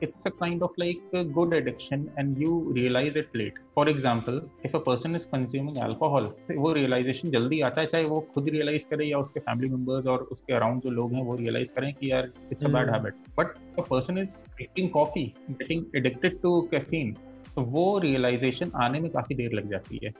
[0.03, 4.77] it's a kind of like good addiction and you realise it late for example if
[4.77, 9.07] a person is consuming alcohol वो realisation जल्दी आता है चाहे वो खुद रियलाइज़ करे
[9.07, 12.31] या उसके फैमिली मेंबर्स और उसके अराउंड जो लोग हैं वो रियलाइज़ करें कि यार
[12.53, 17.13] it's a bad habit but a person is drinking coffee getting addicted to caffeine
[17.55, 20.13] तो वो रियलाइजेशन आने में काफ़ी देर लग जाती है।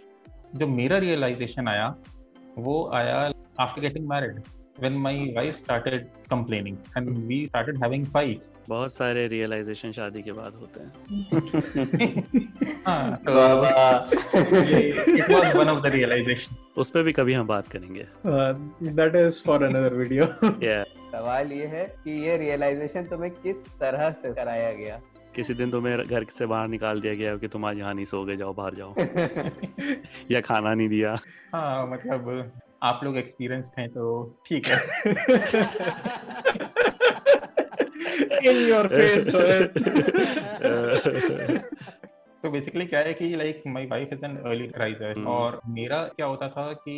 [0.57, 1.95] जो मेरा रियलाइजेशन आया
[2.59, 3.19] वो आया
[3.61, 4.41] after getting married
[4.81, 10.33] when my wife started complaining and we started having fights बहुत सारे realization शादी के
[10.33, 10.91] बाद होते हैं
[12.87, 13.33] हाँ तो
[15.19, 18.53] it was one of the realization उस पे भी कभी हम बात करेंगे uh,
[19.01, 20.29] that is for another video
[20.65, 25.01] yeah सवाल ये है कि ये रियलाइजेशन तुम्हें किस तरह से कराया गया
[25.35, 28.37] किसी दिन तुम्हें घर से बाहर निकाल दिया गया कि तुम आज यहाँ नहीं सोगे
[28.37, 28.95] जाओ बाहर जाओ
[30.31, 31.19] या खाना नहीं दिया
[31.55, 32.51] हाँ मतलब
[32.83, 34.05] आप लोग एक्सपीरियंस्ड हैं तो
[34.47, 34.79] ठीक है।
[38.51, 39.29] इन योर फेस
[42.43, 46.27] तो बेसिकली क्या है कि like my wife is an early riser और मेरा क्या
[46.27, 46.97] होता था कि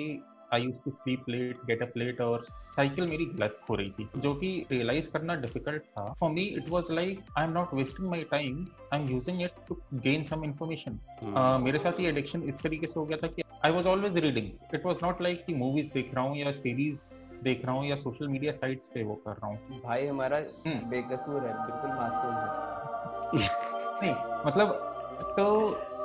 [0.55, 2.45] I use to sleep late get up late और
[2.77, 6.69] साइकिल मेरी गलत हो रही थी जो कि रियलाइज़ करना डिफ़िकल्ट था। For me it
[6.69, 10.45] was like I am not wasting my time I am using it to gain some
[10.45, 10.99] information
[11.65, 14.47] मेरे साथ ये एडिक्शन इस तरीके से हो गया था कि I was always reading
[14.75, 17.03] it was not like कि मूवीज़ देख रहा हूँ या सीरीज़
[17.43, 20.89] देख रहा हूँ या सोशल मीडिया साइट्स पे वो कर रहा हूँ। भाई हमारा हम्म।
[20.91, 22.35] बेकसूर है बिल्कुल मासूम
[23.41, 23.49] है।
[24.03, 24.15] नहीं
[24.47, 25.47] मतलब तो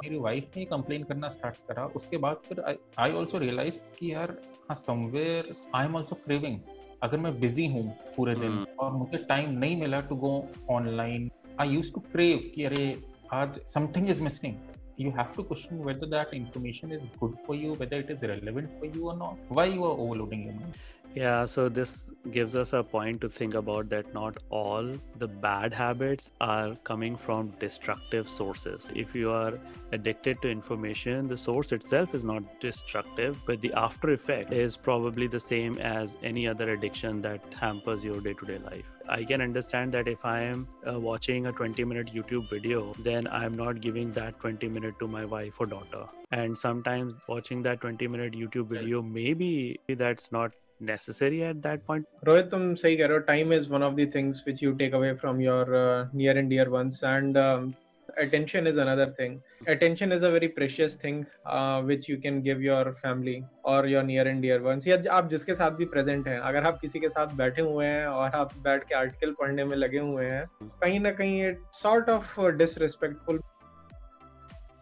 [0.04, 2.62] मेरी वाइफ ने कंप्लेन करना स्टार्ट करा। उसके बाद फिर
[3.00, 4.38] आई आल्सो रियलाइज़ कि यार
[4.70, 6.60] हाँ somewhere I am also craving
[7.04, 10.32] अगर मैं बिज़ी हूँ पूरे दिन हम्म। और मुझे टाइम नहीं मिला to go
[10.72, 12.86] online I use to crave कि अरे
[13.34, 14.56] आज something is missing
[14.98, 18.70] you have to question whether that information is good for you whether it is relevant
[18.80, 20.74] for you or not why you are overloading your mind.
[21.16, 25.74] Yeah so this gives us a point to think about that not all the bad
[25.74, 28.90] habits are coming from destructive sources.
[28.94, 29.54] If you are
[29.92, 35.28] addicted to information the source itself is not destructive but the after effect is probably
[35.28, 40.09] the same as any other addiction that hampers your day-to-day life I can understand that
[40.09, 44.39] if I am uh, watching a 20 minute YouTube video, then I'm not giving that
[44.41, 46.07] 20 minute to my wife or daughter.
[46.31, 52.07] And sometimes watching that 20 minute YouTube video, maybe that's not necessary at that point.
[52.27, 53.27] Rohit, तुम सही कह रहे हो.
[53.27, 56.51] Time is one of the things which you take away from your uh, near and
[56.51, 57.75] dear ones, and um,
[58.16, 62.62] attention is another thing attention is a very precious thing uh, which you can give
[62.62, 66.40] your family or your near and dear ones या आप जिसके साथ भी present हैं
[66.40, 69.76] अगर आप किसी के साथ बैठे हुए हैं और आप बैठ के आर्टिकल पढ़ने में
[69.78, 70.46] लगे हुए हैं
[70.84, 73.42] कहीं ना कहीं sort of disrespectful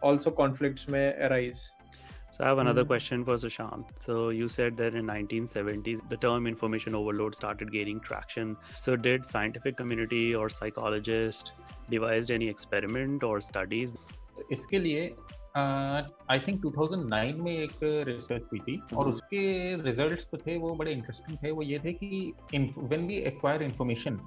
[0.02, 1.72] also conflicts may arise
[2.32, 2.88] So I have another mm-hmm.
[2.88, 3.84] question for Sushant.
[4.04, 8.56] So you said that in 1970s the term information overload started gaining traction.
[8.74, 11.52] So did scientific community or psychologists
[11.90, 13.96] devised any experiment or studies?
[14.52, 15.04] इसके लिए
[15.56, 19.44] I think 2009 में एक research हुई थी और उसके
[19.82, 24.20] results तो थे वो बड़े इंटरेस्टिंग थे वो ये थे कि व्हेन वी एक्वायर इंफॉर्मेशन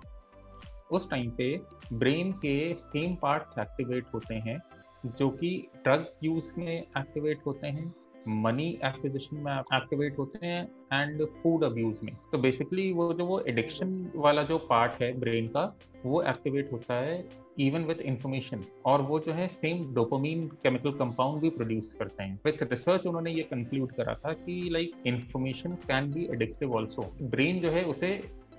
[0.91, 1.49] उस टाइम पे
[1.93, 4.59] ब्रेन के सेम पार्ट्स एक्टिवेट होते हैं
[5.05, 5.49] जो कि
[5.83, 7.93] ड्रग यूज़ में एक्टिवेट होते हैं
[8.27, 13.39] मनी एक्विजिशन में एक्टिवेट होते हैं एंड फ़ूड अब्यूज में। तो बेसिकली वो जो वो
[13.47, 15.63] एडिक्शन वाला जो पार्ट है ब्रेन का,
[16.05, 17.23] वो एक्टिवेट होता है
[17.59, 22.39] इवन विद इंफॉर्मेशन और वो जो है सेम डोपामीन केमिकल कंपाउंड भी प्रोड्यूस करते हैं।
[22.45, 27.59] विद रिसर्च उन्होंने ये कंक्लूड करा था कि like information can be addictive also brain
[27.59, 28.07] जो है उसे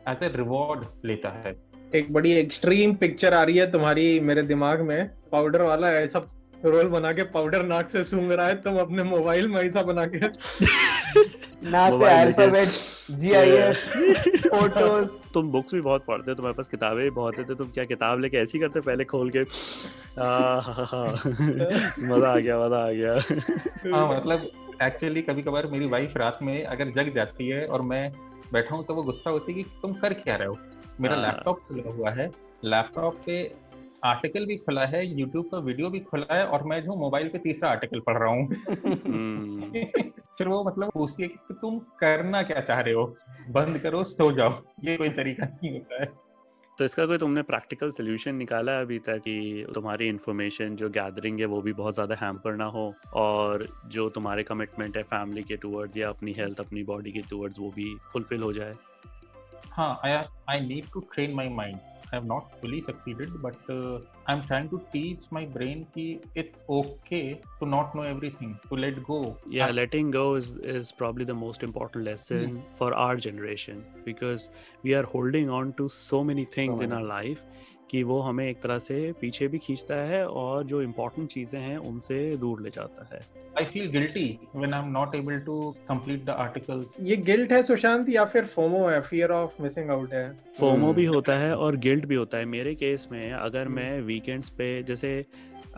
[0.08, 1.54] एज ए रिवॉर्ड लेता है।
[1.94, 6.18] एक बड़ी एक्सट्रीम पिक्चर आ रही है तुम्हारी मेरे दिमाग में। पाउडर वाला ऐसा
[6.64, 10.04] रोल बना के पाउडर नाक से सूंघ रहा है तुम अपने मोबाइल में ऐसा बना
[10.06, 10.18] के।
[11.70, 13.76] नाक से अल्फाबेट्स जीआईएफ
[14.46, 17.70] फ़ोटोज़ तुम बुक्स भी बहुत पढ़ते हो तुम्हारे पास किताबें भी बहुत है तो तुम
[17.70, 19.40] क्या किताब लेके ऐसी करते पहले खोल के?
[22.04, 23.14] मज़ा आ गया मज़ा आ गया।
[23.94, 24.50] हाँ मतलब
[24.82, 28.10] एक्चुअली कभी कभार मेरी वाइफ रात में अगर जग जाती है और मैं
[28.52, 30.56] बैठा हूँ तो वो गुस्सा होती है कि तुम कर क्या रहे हो?
[31.00, 32.30] मेरा लैपटॉप हाँ। खुला हुआ है।
[32.64, 33.42] लैपटॉप पे
[34.04, 37.38] आर्टिकल भी खुला है यूट्यूब का वीडियो भी खुला है और मैं जो मोबाइल पे
[37.38, 38.48] तीसरा आर्टिकल पढ़ रहा हूँ।
[39.06, 39.72] हम्म,
[40.38, 43.16] फिर वो मतलब पूछती है कि तुम करना क्या चाह रहे हो?
[43.50, 46.30] बंद करो सो जाओ। ये कोई तरीका नहीं होता है।
[46.78, 51.40] तो इसका कोई तुमने प्रैक्टिकल सोल्यूशन निकाला है अभी तक कि तुम्हारी इन्फॉर्मेशन जो गैदरिंग
[51.40, 55.56] है वो भी बहुत ज़्यादा हैम्पर ना हो और जो तुम्हारे कमिटमेंट है फैमिली के
[55.56, 58.74] टूवर्ड्स या अपनी हेल्थ अपनी बॉडी के टूवर्ड्स वो भी फुलफिल हो जाए?
[59.70, 60.24] हाँ I
[60.56, 64.68] I need to train my mind I have not fully succeeded but uh, I'm trying
[64.70, 69.66] to teach my brain कि it's okay to not know everything to let go yeah
[69.66, 74.50] हाँ, letting go is, is probably the most important lesson for our generation because
[74.82, 77.02] we are holding on to so many things in many.
[77.02, 77.42] our life
[77.90, 81.76] कि वो हमें एक तरह से पीछे भी खींचता है और जो इम्पोर्टेंट चीज़ें हैं
[81.76, 83.20] उनसे दूर ले जाता है।
[83.60, 84.26] I feel guilty
[84.56, 85.54] when I'm not able to
[85.88, 86.94] complete the articles.
[87.00, 89.00] ये गिल्ट है सुशांत या फिर फोमो है?
[89.00, 92.44] फियर ऑफ़ मिसिंग आउट है। फोमो भी हम्म। होता है और गिल्ट भी होता है।
[92.44, 95.24] मेरे केस में अगर हम्म। मैं वीकेंड्स पे जैसे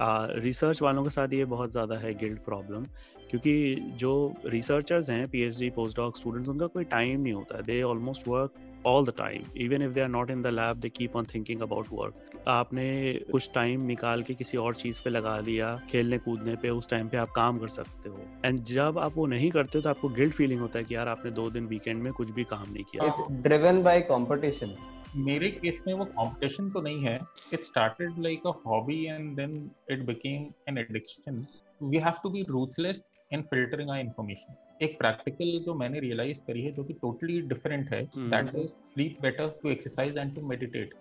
[0.00, 2.84] रिसर्च वालों के साथ ये बहुत ज़्यादा है गिल्ट प्रॉब्लम
[3.30, 4.12] क्योंकि जो
[4.46, 8.52] रिसर्चर्स हैं पीएचडी पोस्ट डॉक स्टूडेंट्स उनका कोई टाइम नहीं होता। है they almost work
[8.86, 11.60] all the time even if they are not in the lab they keep on thinking
[11.62, 12.86] about work आपने
[13.32, 17.08] कुछ टाइम निकाल के किसी और चीज़ पे लगा दिया खेलने कूदने पे उस टाइम
[17.08, 20.08] पे आप काम कर सकते हो। एंड जब आप वो नहीं करते हो तो आपको
[20.08, 22.84] गिल्ट फीलिंग होता है कि यार आपने दो दिन वीकेंड में कुछ भी काम नहीं
[22.84, 24.74] किया। It's driven by competition.
[25.16, 27.18] मेरे केस में वो कंपटीशन तो नहीं है।
[27.54, 31.46] It started like a hobby and then it became an addiction
[31.82, 36.62] we have to be ruthless in filtering our information एक प्रैक्टिकल जो मैंने रियलाइज़ करी
[36.62, 40.94] है जो कि टोटली डिफरेंट है that is sleep better to exercise and to meditate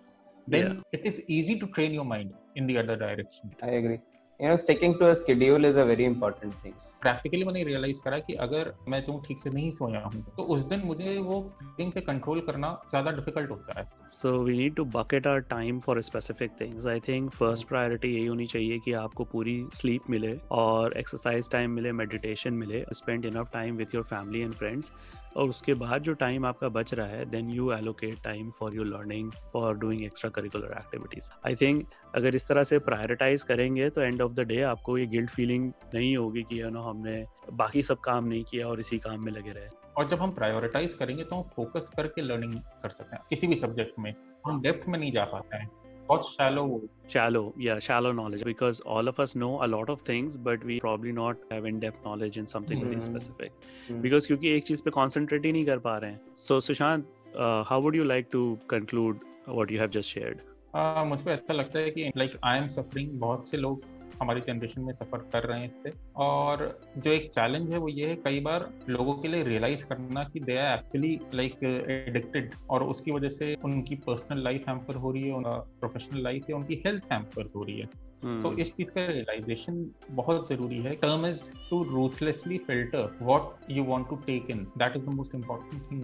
[0.47, 4.47] then it is easy to train your mind in the other direction I agree you
[4.47, 8.33] know sticking to a schedule is a very important thing practically मैंने realise करा कि
[8.45, 12.01] अगर मैं जो ठीक से नहीं सोया हूँ तो उस दिन मुझे वो फीलिंग पे
[12.01, 16.51] कंट्रोल करना ज़्यादा डिफ़िकल्ट होता है। So we need to bucket our time for specific
[16.61, 21.49] things I think first priority यही होनी चाहिए कि आपको पूरी स्लीप मिले और एक्सरसाइज
[21.51, 24.91] टाइम मिले मेडिटेशन मिले spend enough time with your family and friends
[25.37, 28.85] और उसके बाद जो टाइम आपका बच रहा है then you allocate time for your
[28.87, 34.01] learning for doing extra curricular activities I think अगर इस तरह से प्रायोरिटाइज करेंगे तो
[34.01, 37.83] एंड ऑफ़ द डे आपको ये गिल्ट फीलिंग नहीं होगी कि यू नो हमने बाकी
[37.83, 39.67] सब काम नहीं किया और इसी काम में लगे रहे।
[39.97, 43.55] और जब हम प्रायोरिटाइज करेंगे तो हम फोकस करके लर्निंग कर सकते हैं। किसी भी
[43.55, 44.13] सब्जेक्ट में
[44.47, 45.69] हम डेप्थ में नहीं जा पाते हैं।
[46.07, 46.65] बहुत shallow
[47.13, 50.75] shallow yeah shallow knowledge because all of us know a lot of things but we
[50.83, 53.01] probably not have in-depth knowledge in something mm-hmm.
[53.07, 53.99] specific Hmm.
[54.05, 57.63] because क्योंकि एक चीज़ पे concentrate ही नहीं कर पा रहे हैं so Sushant, uh,
[57.71, 58.43] how would you like to
[58.75, 59.27] conclude
[59.59, 63.19] what you have just shared Uh, मुझको ऐसा लगता है कि लाइक आई एम सफरिंग
[63.19, 63.83] बहुत से लोग
[64.21, 68.07] हमारी जनरेशन में सफ़र कर रहे हैं इससे। और जो एक चैलेंज है वो ये
[68.07, 72.83] है कई बार लोगों के लिए रियलाइज़ करना कि they are actually like addicted और
[72.83, 76.81] उसकी वजह से उनकी पर्सनल लाइफ हैम्पर हो रही है उनका प्रोफेशनल लाइफ या उनकी
[76.85, 77.89] हेल्थ हैम्पर हो रही है।
[78.23, 78.41] Hmm.
[78.41, 83.83] तो इस चीज़ का रियलाइजेशन बहुत ज़रूरी है। Term is to ruthlessly filter what you
[83.83, 86.03] want to take in that is the most important thing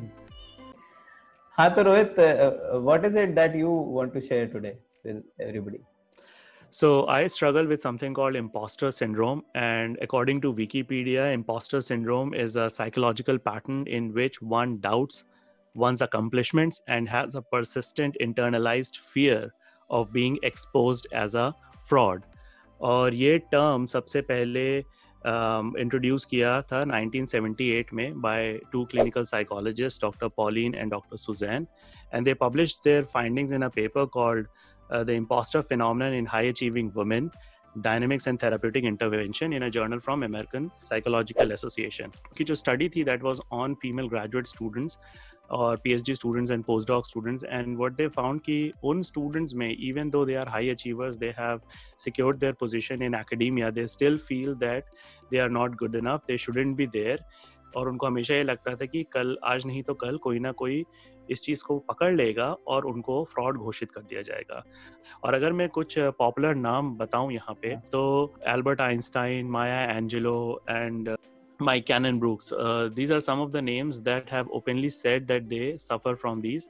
[1.58, 2.16] हाँ तो Rohit
[2.88, 4.74] what is it that you want to share today
[5.06, 5.80] with everybody?
[6.73, 12.57] So I struggle with something called imposter syndrome, and according to Wikipedia, imposter syndrome is
[12.57, 15.25] a psychological pattern in which one doubts
[15.75, 19.53] one's accomplishments and has a persistent internalized fear
[19.91, 21.55] of being exposed as a
[21.89, 22.23] fraud.
[22.81, 24.67] और ये term सबसे पहले
[25.27, 31.67] introduce किया था 1978 में by two clinical psychologist doctor Pauline and doctor Suzanne
[32.15, 34.47] and they published their findings in a paper called
[34.92, 37.32] uh, the imposter phenomenon in high achieving women
[37.82, 43.06] dynamics and therapeutic intervention in a journal from american psychological association की जो study थी
[43.06, 44.98] that was on female graduate students
[45.50, 50.10] or phd students and postdoc students and what they found कि उन students में even
[50.16, 51.62] though they are high achievers they have
[52.06, 54.84] secured their position in academia they still feel that
[55.32, 57.20] they are not good enough they shouldn't be there
[57.76, 60.86] और उनको हमेशा ये लगता था कि कल आज नहीं तो कल कोई ना कोई
[61.32, 64.64] इस चीज़ को पकड़ लेगा और उनको फ्रॉड घोषित कर दिया जाएगा
[65.24, 68.04] और अगर मैं कुछ पॉपुलर नाम बताऊँ यहाँ पे तो
[68.48, 70.38] Albert Einstein Maya Angelou
[70.70, 71.16] and
[71.60, 72.52] Mike Cannon Brooks.
[72.52, 76.42] Uh, these are some of the names that have openly said that they suffer from
[76.42, 76.70] these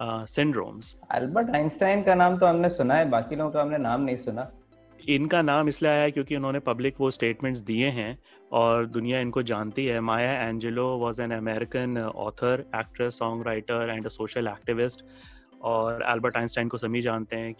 [0.00, 0.94] uh, syndromes.
[1.10, 4.50] Albert Einstein का नाम तो हमने सुना है बाकी लोगों का हमने नाम नहीं सुना
[5.08, 8.18] इनका नाम इसलिए आया है क्योंकि उन्होंने पब्लिक वो स्टेटमेंट्स दिए हैं
[8.52, 14.06] और दुनिया इनको जानती है। Maya Angelou was an American author actress song writer and
[14.06, 15.04] a social activist
[15.62, 17.54] और एल्बर्ट आइंस्टाइन को सभी जानते हैं।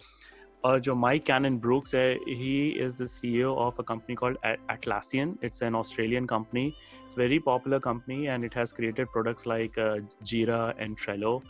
[0.64, 5.37] और जो माइक कैनन ब्रूक्स है he is the CEO of a company called Atlassian
[5.44, 9.80] it's an Australian company it's very popular company and it has created products like
[10.22, 11.42] Jira and Trello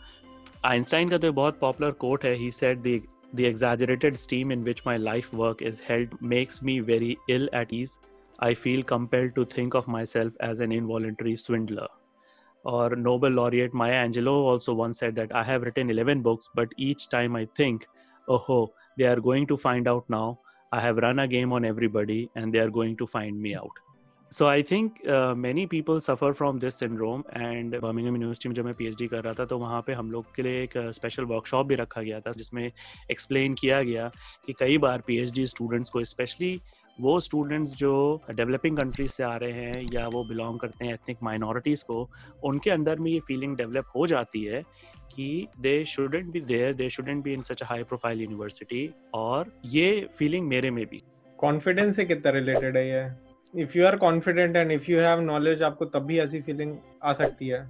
[0.65, 2.99] Einstein का तो बहुत पॉपुलर कोट है। He said the
[3.33, 7.73] The exaggerated steam in which my life work is held makes me very ill at
[7.73, 7.99] ease.
[8.39, 11.87] I feel compelled to think of myself as an involuntary swindler.
[12.63, 16.69] Or Nobel laureate Maya Angelou also once said that I have written 11 books, but
[16.77, 17.85] each time I think,
[18.27, 20.39] oh, ho, they are going to find out now.
[20.71, 23.71] I have run a game on everybody and they are going to find me out.
[24.31, 24.95] So I think
[25.37, 29.33] many people suffer from this syndrome and Birmingham university में जब मैं PhD कर रहा
[29.33, 32.19] था तो वहाँ पे हम लोग के लिए एक स्पेशल uh, वर्कशॉप भी रखा गया
[32.19, 32.71] था जिसमें
[33.11, 34.11] एक्सप्लेन किया गया
[34.47, 36.59] कि कई बार पीएचडी स्टूडेंट्स को स्पेशली
[36.99, 41.17] वो स्टूडेंट्स जो डेवलपिंग कंट्रीज़ से आ रहे हैं या वो बिलोंग करते हैं एथनिक
[41.23, 42.09] माइनॉरिटीज़ को
[42.43, 44.61] उनके अंदर में ये फीलिंग डेवलप हो जाती है
[45.15, 50.07] कि they shouldn't be there they shouldn't be in such high profile university और ये
[50.17, 51.01] फीलिंग मेरे में भी।
[51.39, 53.26] कॉन्फिडेंस से कितना रिलेटेड है ये?
[53.57, 57.13] If you are confident and if you have knowledge आपको तब भी ऐसी फीलिंग आ
[57.13, 57.67] सकती है।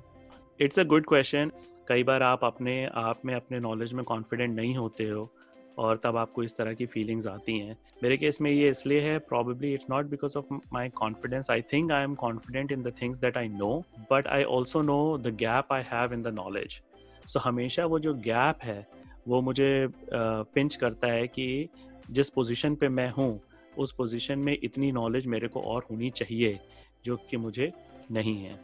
[0.59, 1.51] इट्स अ गुड क्वेश्चन
[1.87, 5.29] कई बार आप अपने आप में अपने नॉलेज में कॉन्फिडेंट नहीं होते हो
[5.77, 9.17] और तब आपको इस तरह की फीलिंग्स आती हैं। मेरे केस में ये इसलिए है
[9.19, 13.17] probably it's not because of my confidence I think I am confident in the things
[13.17, 16.81] that I know but I also know the gap I have in the knowledge
[17.27, 18.87] so हमेशा वो जो gap है
[19.27, 21.69] वो मुझे pinch uh, करता है कि
[22.11, 23.39] जिस पोजिशन पे मैं हूँ
[23.77, 26.59] उस पोजीशन में इतनी नॉलेज मेरे को और होनी चाहिए,
[27.05, 27.71] जो कि मुझे
[28.11, 28.59] नहीं है।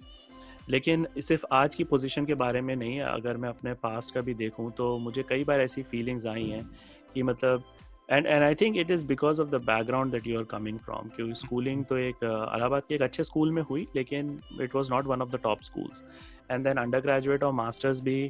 [0.70, 4.34] लेकिन सिर्फ़ आज की पोजीशन के बारे में नहीं, अगर मैं अपने पास्ट का भी
[4.34, 6.70] देखूँ तो मुझे कई बार ऐसी फीलिंग्स आई हैं
[7.14, 7.64] कि मतलब
[8.10, 11.10] and and I think it is because of the background that you are coming from
[11.16, 15.08] क्योंकि स्कूलिंग तो एक इलाहाबाद के एक अच्छे स्कूल में हुई, लेकिन it was not
[15.08, 16.04] one of the top schools
[16.52, 18.30] and then undergraduate और मास्टर्स भी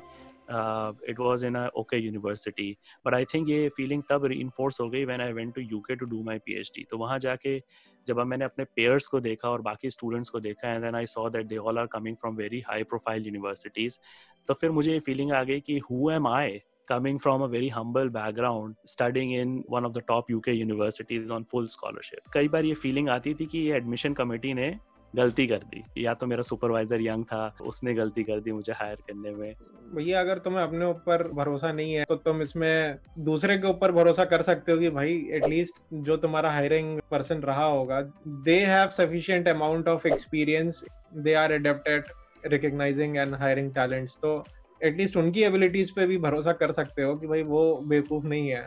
[1.10, 2.72] it was in okay university
[3.06, 4.42] but I think ये फीलिंग तब री
[4.80, 6.40] हो गई when I went to UK to do my
[6.76, 7.62] PhD तो वहाँ जाके
[8.08, 11.30] जब मैंने अपने पेयर्स को देखा और बाकी स्टूडेंट्स को देखा and then I saw
[11.30, 14.00] that they all are coming from very high profile universities
[14.48, 17.70] तो फिर मुझे ये फीलिंग आ गई कि who am I coming from a very
[17.70, 22.32] humble background, studying in one of the top UK universities on full scholarship?
[22.34, 24.76] कई बार ये फीलिंग आती थी कि ये एडमिशन कमेटी ने
[25.16, 25.84] गलती कर दी.
[25.98, 29.56] या तो मेरा सुपरवाइजर यंग था, उसने गलती कर दी मुझे हायर करने में.
[29.94, 34.26] भैया, अगर तुम्हें अपने ऊपर भरोसा नहीं है तो तुम इसमें दूसरे के ऊपर भरोसा
[34.26, 38.02] कर सकते हो कि भाई एटलीस्ट जो तुम्हारा हायरिंग पर्सन रहा होगा
[38.46, 40.84] they have sufficient amount of experience
[41.18, 42.06] they are adapted
[42.46, 44.44] recognising and hiring talents तो
[44.82, 48.64] एटलीस्ट उनकी एबिलिटीज पे भी भरोसा कर सकते हो कि भाई, वो बेवकूफ़ नहीं है।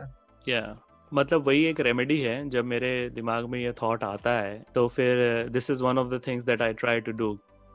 [0.48, 0.82] या yeah.
[1.12, 5.48] मतलब वही एक रेमेडी है, जब मेरे दिमाग में ये थॉट आता है तो फिर
[5.48, 7.28] this is one of the things that I try to do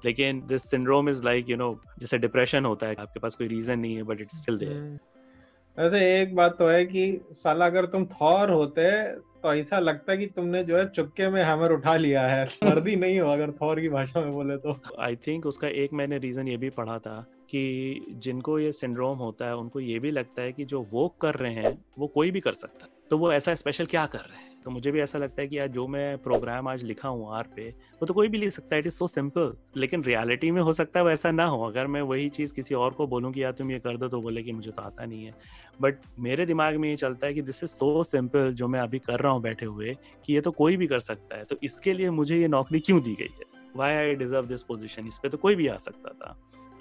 [0.06, 3.80] लेकिन this syndrome is like you know जैसे डिप्रेशन होता है आपके पास कोई रीजन
[3.80, 5.00] नहीं है बट इट्स स्टिल देयर
[5.80, 10.18] वैसे एक बात तो है कि साला अगर तुम थॉर होते तो ऐसा लगता है
[10.18, 13.80] कि तुमने जो है चुपके में हैमर उठा लिया है। सर्दी नहीं हो अगर थॉर
[13.80, 17.28] की भाषा में बोले तो। आई थिंक उसका एक मैंने रीजन ये भी पढ़ा था
[17.50, 21.34] कि जिनको ये सिंड्रोम होता है उनको ये भी लगता है कि जो वो कर
[21.34, 24.38] रहे हैं वो कोई भी कर सकता है। तो वो ऐसा स्पेशल क्या कर रहे
[24.38, 24.51] हैं?
[24.66, 27.48] तो मुझे भी ऐसा लगता है कि यार, जो मैं प्रोग्राम आज लिखा हूँ आर
[27.56, 30.62] पे, वो तो कोई भी लिख सकता है इट इज़ सो सिंपल लेकिन रियलिटी में
[30.62, 33.44] हो सकता है वैसा ना हो। अगर मैं वही चीज़ किसी और को बोलूँ कि
[33.44, 35.34] यार, तुम ये कर दो तो बोले कि मुझे तो आता नहीं है।
[35.82, 39.00] बट मेरे दिमाग में ये चलता है कि दिस इज़ सो सिंपल जो मैं अभी
[39.00, 39.96] कर रहा हूँ बैठे हुए,
[40.26, 43.02] कि ये तो कोई भी कर सकता है। तो इसके लिए मुझे ये नौकरी क्यों
[43.02, 43.50] दी गई है?
[43.76, 46.38] Why I deserve this position इस पर तो कोई भी आ सकता था।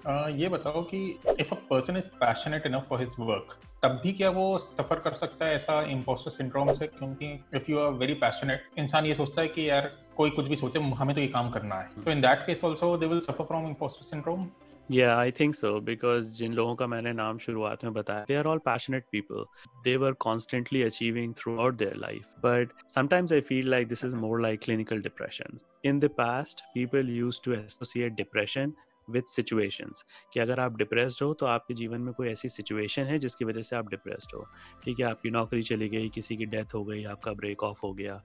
[0.07, 0.99] ये बताओ कि
[1.41, 5.13] if a person is passionate enough for his work तब भी क्या वो सफ़र कर
[5.15, 9.43] सकता है ऐसा इम्पोस्टर सिंड्रोम से क्योंकि if you are very passionate इंसान ये सोचता
[9.43, 12.21] है कि यार कोई कुछ भी सोचे हमें तो ये काम करना है तो in
[12.21, 14.49] that case also they will suffer from imposter syndrome
[14.89, 18.47] Yeah, I think so because जिन लोगों का मैंने नाम शुरुआत में बताया they are
[18.53, 19.45] all passionate people.
[19.85, 22.25] They were constantly achieving throughout their life.
[22.47, 25.61] But sometimes I feel like this is more like clinical depression.
[25.85, 28.75] In the past, people used to associate depression
[29.09, 33.19] with situations कि अगर आप depressed हो तो आपके जीवन में कोई ऐसी सिचुएशन है
[33.19, 34.49] जिसकी वजह से आप डिप्रेस्ड हो।
[34.85, 37.93] ठीक है, आपकी नौकरी चली गई, किसी की डेथ हो गई, आपका ब्रेक ऑफ़ हो
[37.95, 38.23] गया।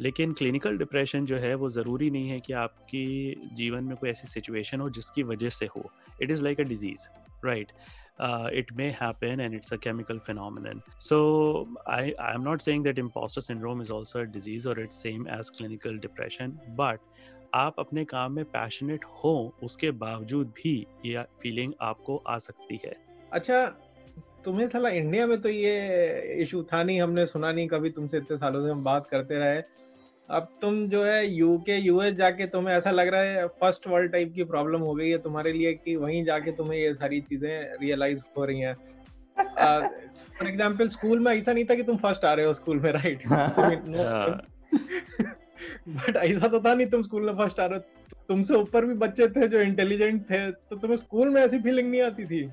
[0.00, 4.28] लेकिन क्लिनिकल डिप्रेशन जो है, वो ज़रूरी नहीं है कि आपकी जीवन में कोई ऐसी
[4.28, 7.08] सिचुएशन हो जिसकी वजह से हो। It is like a disease
[7.46, 7.72] right
[8.54, 11.18] it may may and it's a chemical chemical so
[11.88, 15.26] I I am not saying that imposter syndrome is also a disease or it's same
[15.38, 17.00] as clinical depression, but
[17.54, 22.96] आप अपने काम में passionate हो उसके बावजूद भी ये feeling आपको आ सकती है।
[23.32, 23.80] अच्छा
[24.44, 28.36] तुम्हें साला इंडिया में तो ये इशू था नहीं हमने सुना नहीं कभी तुमसे इतने
[28.36, 29.62] सालों से हम बात करते रहे।
[30.30, 34.32] अब तुम जो है यूके यूएस जाके तुम्हें ऐसा लग रहा है फ़र्स्ट वर्ल्ड टाइप
[34.34, 38.22] की प्रॉब्लम हो गई है तुम्हारे लिए कि वहीं जाके तुम्हें ये सारी चीज़ें रियलाइज़
[38.38, 38.74] हो रही हैं।
[40.38, 42.92] फॉर एग्जांपल स्कूल में ऐसा नहीं था कि तुम फ़र्स्ट आ रहे हो स्कूल में
[42.92, 43.22] राइट
[45.88, 47.78] बट ऐसा तो था नहीं तुम स्कूल में फ़र्स्ट आ रहे
[48.28, 52.02] तुमसे ऊपर भी बच्चे थे जो इंटेलिजेंट थे तो तुम्हें स्कूल में ऐसी फीलिंग नहीं
[52.02, 52.50] आती थी?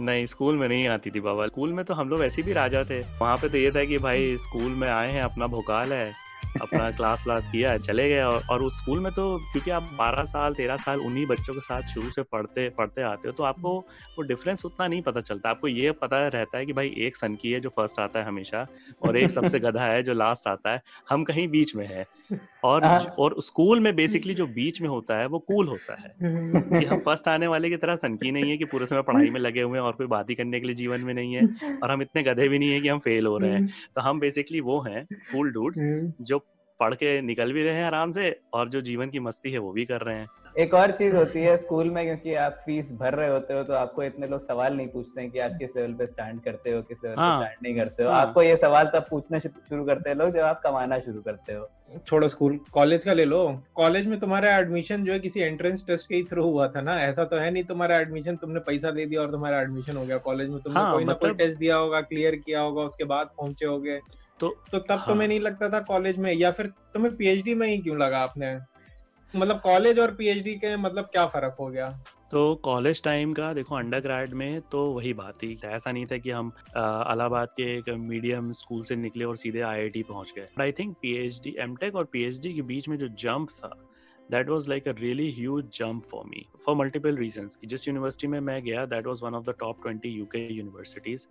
[0.00, 2.84] नहीं स्कूल में नहीं आती थी बाबा। स्कूल में तो हम लोग ऐसे भी राजा
[2.84, 6.25] थे। वहाँ पे तो ये था कि भाई स्कूल में आए हैं, अपना भोकाल है।
[6.60, 10.24] अपना क्लास व्लास किया चले गए और, और उस स्कूल में तो क्योंकि आप 12
[10.24, 13.78] साल 13 साल उन्हीं बच्चों के साथ शुरू से पढ़ते पढ़ते आते हो तो आपको
[14.18, 17.52] वो डिफरेंस उतना नहीं पता चलता। आपको ये पता रहता है कि भाई एक सनकी
[17.52, 18.66] है जो फ़र्स्ट आता है हमेशा
[19.02, 22.06] और एक सबसे गधा है जो लास्ट आता है हम कहीं बीच में है।
[22.64, 26.14] और हाँ। और स्कूल में बेसिकली जो बीच में होता है वो कूल होता है
[26.80, 29.40] कि हम फ़र्स्ट आने वाले की तरह सनकी नहीं है कि पूरे समय पढ़ाई में
[29.40, 31.44] लगे हुए हैं और कोई बात ही करने के लिए जीवन में नहीं है
[31.82, 34.20] और हम इतने गधे भी नहीं है कि हम फेल हो रहे हैं। तो हम
[34.20, 35.78] बेसिकली वो हैं कूल डूड्स
[36.20, 36.35] जो
[36.80, 39.72] पढ़ के निकल भी रहे हैं आराम से और जो जीवन की मस्ती है वो
[39.72, 43.14] भी कर रहे हैं। एक और चीज़ होती है स्कूल में क्योंकि आप फ़ीस भर
[43.14, 45.92] रहे होते हो तो आपको इतने लोग सवाल नहीं पूछते हैं कि आप किस लेवल
[45.92, 48.56] पे स्टैंड करते हो किस लेवल हाँ, पे स्टैंड नहीं करते हो। हाँ, आपको ये
[48.56, 51.68] सवाल तब पूछना शुरू करते हैं लोग जब आप कमाना शुरू करते हो।
[52.06, 56.08] छोड़ो स्कूल कॉलेज का ले लो। कॉलेज में तुम्हारा एडमिशन जो है किसी एंट्रेंस टेस्ट
[56.08, 57.00] के ही थ्रू हुआ था ना?
[57.00, 60.18] ऐसा तो है नहीं तुम्हारा एडमिशन तुमने पैसा दे दिया और तुम्हारा एडमिशन हो गया।
[60.18, 63.04] कॉलेज में तुमने हाँ, कोई ना कोई मतलब- टेस्ट दिया होगा क्लियर किया होगा उसके
[63.04, 64.00] बाद पहुँचे होगे।
[64.40, 66.32] तो तो तब हाँ। तुम्हें नहीं लगता था कॉलेज में?
[66.32, 68.54] या फिर तुम्हें पीएचडी में ही क्यों लगा आपने?
[69.34, 71.90] मतलब कॉलेज और पीएचडी के मतलब क्या फ़र्क हो गया?
[72.30, 76.30] तो कॉलेज टाइम का देखो अंडर में तो वही बात थी। ऐसा नहीं था कि
[76.30, 80.72] हम अ, इलाहाबाद के एक मीडियम स्कूल से निकले और सीधे आईआईटी पहुँच गए। आई
[80.72, 83.74] थिंक पीएचडी एमटेक और पीएचडी के बीच में जो जंप था
[84.30, 88.26] that was like a really huge jump for me for multiple reasons कि जिस यूनिवर्सिटी
[88.26, 91.26] में मैं गया that was one of the top twenty UK universities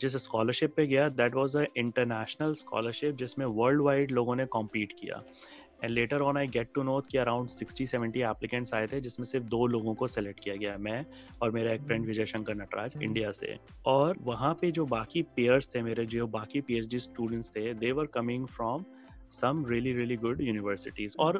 [0.00, 4.92] जिस स्कॉलरशिप पे गया that was a international scholarship जिसमें वर्ल्ड वाइड लोगों ने कॉम्पीट
[4.92, 5.22] किया।
[5.84, 9.24] And later on I get to know कि अराउंड 60 70 एप्लीकेंट्स आए थे जिसमें
[9.24, 11.04] सिर्फ़ दो लोगों को सेलेक्ट किया गया मैं
[11.42, 15.74] और मेरा एक फ्रेंड विजय शंकर नटराज इंडिया से। और वहाँ पे जो बाकी पेयर्स
[15.74, 18.84] थे मेरे जो बाकी पीएचडी स्टूडेंट्स थे they were coming from
[19.30, 21.38] some really really good universities और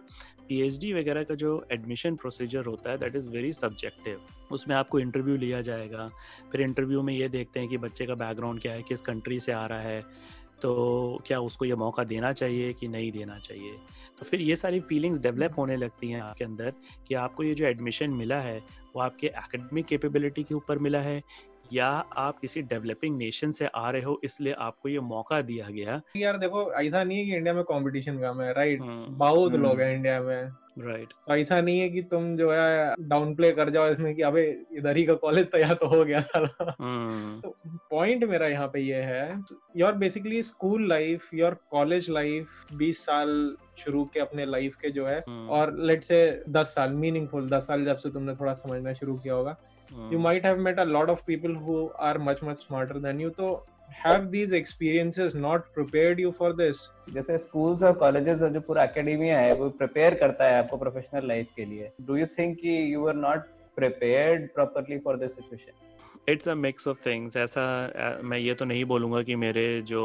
[0.48, 4.20] पीएचडी वगैरह का जो एडमिशन प्रोसीजर होता है दैट इज़ वेरी सब्जेक्टिव
[4.52, 6.08] उसमें आपको इंटरव्यू लिया जाएगा।
[6.52, 9.52] फिर इंटरव्यू में ये देखते हैं कि बच्चे का बैकग्राउंड क्या है, किस कंट्री से
[9.52, 10.02] आ रहा है।
[10.62, 13.72] तो क्या उसको ये मौका देना चाहिए कि नहीं देना चाहिए?
[14.18, 16.72] तो फिर ये सारी फीलिंग्स डेवलप होने लगती हैं आपके अंदर
[17.08, 18.58] कि आपको ये जो एडमिशन मिला है,
[18.96, 21.22] वो आपके एकेडमिक कैपेबिलिटी के ऊपर मिला है
[21.72, 26.00] या आप किसी डेवलपिंग नेशन से आ रहे हो इसलिए आपको ये मौका दिया गया।
[26.16, 29.62] यार देखो ऐसा नहीं है कि इंडिया में कंपटीशन कम है राइट हम्म, बहुत हम्म।
[29.62, 30.50] लोग हैं इंडिया में।
[30.80, 34.22] राइट तो ऐसा नहीं है कि तुम जो है डाउन प्ले कर जाओ इसमें कि
[34.22, 34.42] अबे
[34.72, 37.56] इधर ही का कॉलेज तैयार तो हो गया साला। हम्म, तो
[37.90, 39.42] पॉइंट मेरा यहाँ पे ये है
[39.76, 45.06] your basically school life your college life 20 साल शुरू के अपने लाइफ के जो
[45.06, 49.16] है और लेट से 10 साल मीनिंगफुल 10 साल जब से तुमने थोड़ा समझना शुरू
[49.16, 49.56] किया होगा
[50.12, 51.80] you might have met a lot of people who
[52.10, 53.32] are much much smarter than you.
[53.40, 53.50] So
[54.04, 56.82] have these experiences not prepared you for this?
[57.14, 61.28] जैसे स्कूल्स और कॉलेजेस और जो पूरा एकेडमिया है वो प्रिपेयर करता है आपको प्रोफेशनल
[61.28, 65.86] लाइफ के लिए। डू यू थिंक कि you are not prepared properly for this situation
[66.28, 67.62] it's a mix of things ऐसा
[68.22, 70.02] मैं ये तो नहीं बोलूँगा कि मेरे जो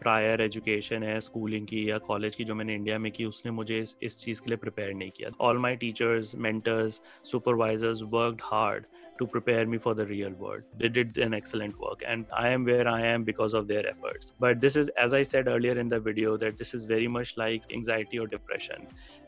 [0.00, 3.78] प्रायर एजुकेशन है स्कूलिंग की या कॉलेज की जो मैंने इंडिया में की उसने मुझे
[3.80, 7.00] इस इस चीज़ के लिए प्रिपेयर नहीं किया। All my teachers mentors
[7.30, 8.84] supervisors worked hard
[9.20, 10.62] to prepare me for the real world.
[10.82, 14.32] They did an excellent work, and I am where I am because of their efforts.
[14.46, 17.36] But this is, as I said earlier in the video, that this is very much
[17.36, 18.86] like anxiety or depression.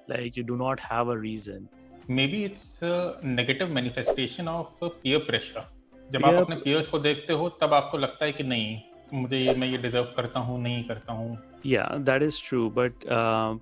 [0.09, 1.71] Like you do not have a reason.
[2.27, 2.81] Maybe it's
[3.25, 5.69] negative manifestation of peer pressure
[6.13, 8.77] जब Peer- आप अपने peers को देखते हो तब आपको लगता है कि नहीं
[9.21, 11.37] मुझे ये मैं ये डिजर्व करता हूँ नहीं करता हूँ
[11.67, 13.05] या that is true but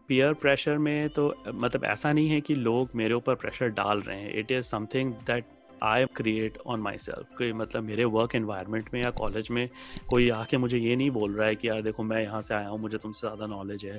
[0.08, 4.00] peer pressure में तो uh, मतलब ऐसा नहीं है कि लोग मेरे ऊपर प्रेशर डाल
[4.00, 5.44] रहे हैं it is something that
[5.82, 9.68] I create on myself कोई मतलब मेरे वर्क इन्वायरमेंट में या कॉलेज में
[10.10, 12.68] कोई आके मुझे ये नहीं बोल रहा है कि यार देखो मैं यहाँ से आया
[12.68, 13.96] हूँ, मुझे तुमसे ज़्यादा नॉलेज है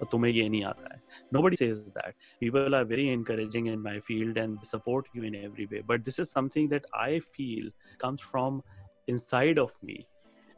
[0.00, 1.00] और तुम्हें ये नहीं आता है।
[1.34, 2.14] Nobody says that.
[2.42, 5.82] People are very encouraging in my field and support you in every way.
[5.88, 7.72] But this is something that i feel
[8.04, 8.62] comes from
[9.08, 10.04] inside of me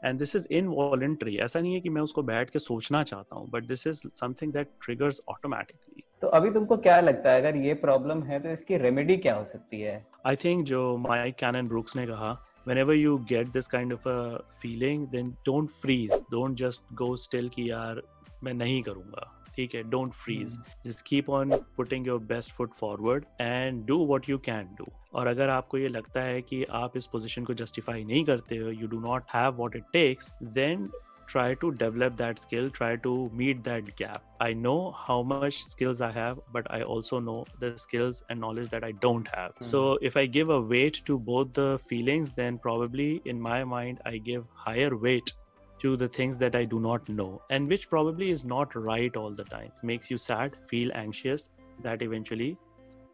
[0.04, 3.48] and this is involuntary ऐसा नहीं है कि मैं उसको बैठ के सोचना चाहता हूँ
[3.50, 7.74] but this is something that triggers automatically तो अभी तुमको क्या लगता है अगर ये
[7.74, 10.06] प्रॉब्लम है तो इसकी रेमेडी क्या हो सकती है?
[10.26, 14.16] आई थिंक जो माइक कैनन ब्रुक्स ने कहा whenever you get this kind of a
[14.62, 16.12] feeling then don't freeze.
[16.34, 18.02] Don't just go still कि यार
[18.44, 19.36] मैं नहीं करूँगा.
[19.56, 19.82] ठीक है?
[19.90, 24.68] Don't freeze just keep on putting your best foot forward and do what you can
[24.78, 28.56] do और अगर आपको ये लगता है कि आप इस पोजीशन को जस्टिफाई नहीं करते
[28.56, 30.88] हो you do not have what it takes then
[31.29, 36.01] try to develop that skill try to meet that gap i know how much skills
[36.01, 39.97] i have but i also know the skills and knowledge that i don't have so
[40.01, 44.17] if i give a weight to both the feelings then probably in my mind i
[44.17, 45.33] give higher weight
[45.79, 49.31] to the things that i do not know and which probably is not right all
[49.31, 51.49] the time makes you sad feel anxious
[51.81, 52.57] that eventually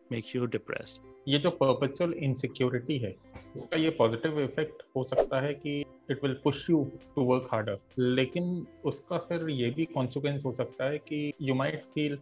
[0.10, 1.00] makes you depressed.
[1.28, 3.16] ये जो perpetual insecurity है
[3.58, 6.85] उसका ये positive effect हो सकता है कि it will push you
[7.15, 11.85] to work harder लेकिन उसका फिर ये भी कॉन्सिक्वेंस हो सकता है कि you might
[11.95, 12.19] feel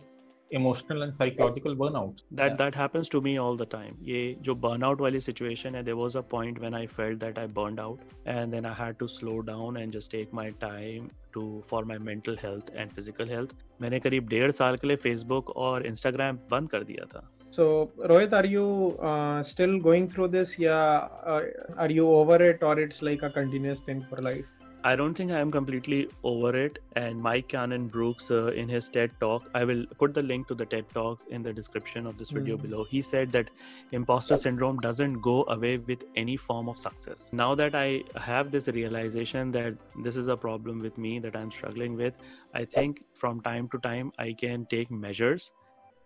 [0.58, 2.56] emotional and psychological burnout that Yeah.
[2.62, 6.16] that happens to me all the time ये जो burnout वाली situation है there was
[6.20, 8.02] a point when I felt that I burned out
[8.36, 11.98] and then I had to slow down and just take my time to for my
[12.10, 16.70] mental health and physical health मैंने करीब डेढ़ साल के लिए Facebook और Instagram बंद
[16.76, 17.64] कर दिया था So,
[18.10, 18.62] Rohit, are you
[19.08, 20.54] uh, still going through this?
[20.58, 21.42] Yeah, uh,
[21.84, 24.48] are you over it, or it's like a continuous thing for life?
[24.86, 26.78] I don't think I am completely over it.
[26.94, 30.54] And Mike Cannon Brooks, uh, in his TED talk, I will put the link to
[30.54, 32.62] the TED talk in the description of this video Mhm.
[32.64, 32.84] below.
[32.90, 33.48] He said that
[33.92, 37.30] imposter syndrome doesn't go away with any form of success.
[37.32, 39.78] Now that I have this realization that
[40.08, 42.20] this is a problem with me that I'm struggling with,
[42.52, 45.50] I think from time to time I can take measures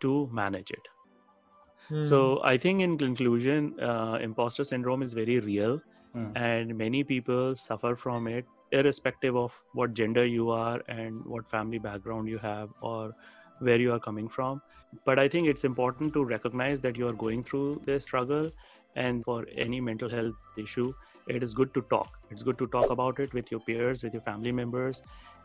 [0.06, 0.92] to manage it.
[1.88, 2.04] Hmm.
[2.04, 5.80] So I think in conclusion, uh, imposter syndrome is very real,
[6.12, 6.30] Hmm.
[6.36, 11.78] and many people suffer from it, irrespective of what gender you are and what family
[11.78, 13.12] background you have or
[13.60, 14.62] where you are coming from.
[15.04, 18.50] But I think it's important to recognize that you are going through this struggle,
[18.96, 20.92] and for any mental health issue,
[21.26, 22.18] it is good to talk.
[22.30, 25.02] It's good to talk about it with your peers, with your family members,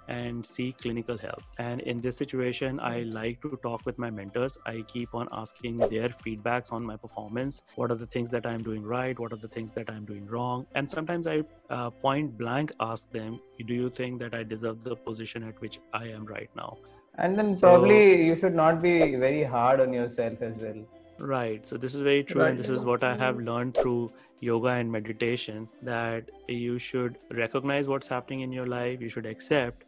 [0.07, 1.41] and seek clinical help.
[1.57, 4.57] And in this situation, I like to talk with my mentors.
[4.65, 7.61] I keep on asking their feedbacks on my performance.
[7.75, 9.17] What are the things that I'm doing right?
[9.17, 10.65] What are the things that I'm doing wrong?
[10.75, 14.95] And sometimes I uh, point blank ask them, Do you think that I deserve the
[14.95, 16.77] position at which I am right now?
[17.17, 20.83] And then So- probably you should not be very hard on yourself as well.
[21.19, 21.65] Right.
[21.65, 24.91] So this is very true, and this is what I have learned through yoga and
[24.91, 29.85] meditation that you should recognize what's happening in your life, you should accept,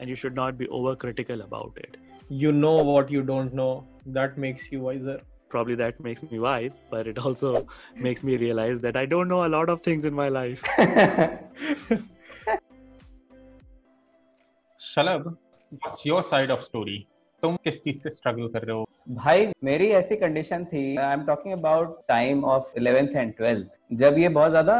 [0.00, 1.96] and you should not be overcritical about it.
[2.28, 3.86] you know what you don't know.
[4.06, 5.20] That makes you wiser.
[5.48, 7.66] Probably that makes me wise, but it also
[7.96, 10.62] makes me realize that I don't know a lot of things in my life.
[14.80, 15.24] Shalabh
[15.72, 16.96] what's your side of story
[17.42, 18.84] तुम किस चीज़ से struggle कर रहे हो
[19.22, 24.18] भाई मेरी ऐसी condition थी I am talking about time of eleventh and twelfth जब
[24.18, 24.76] ये बहुत ज़्यादा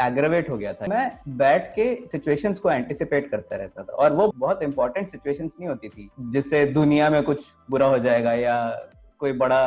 [0.00, 4.32] एग्रेवेट हो गया था। मैं बैठ के सिचुएशंस को एंटिसिपेट करता रहता था और वो
[4.36, 8.58] बहुत इंपॉर्टेंट सिचुएशंस नहीं होती थी, जिससे दुनिया में कुछ बुरा हो जाएगा या
[9.20, 9.60] कोई बड़ा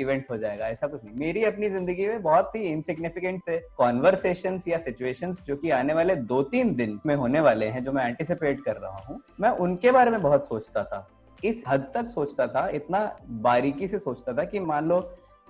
[0.00, 4.58] इवेंट हो जाएगा, ऐसा कुछ नहीं। मेरी अपनी ज़िंदगी में बहुत ही इनसिग्निफिकेंट से कॉन्वर्सेशन
[4.68, 8.06] या सिचुएशंस जो कि आने वाले दो तीन दिन में होने वाले हैं, जो मैं
[8.06, 11.06] एंटिसिपेट कर रहा हूँ, मैं उनके बारे में बहुत सोचता था।
[11.44, 15.00] इस हद तक सोचता था, इतना बारीकी से सोचता था कि मान लो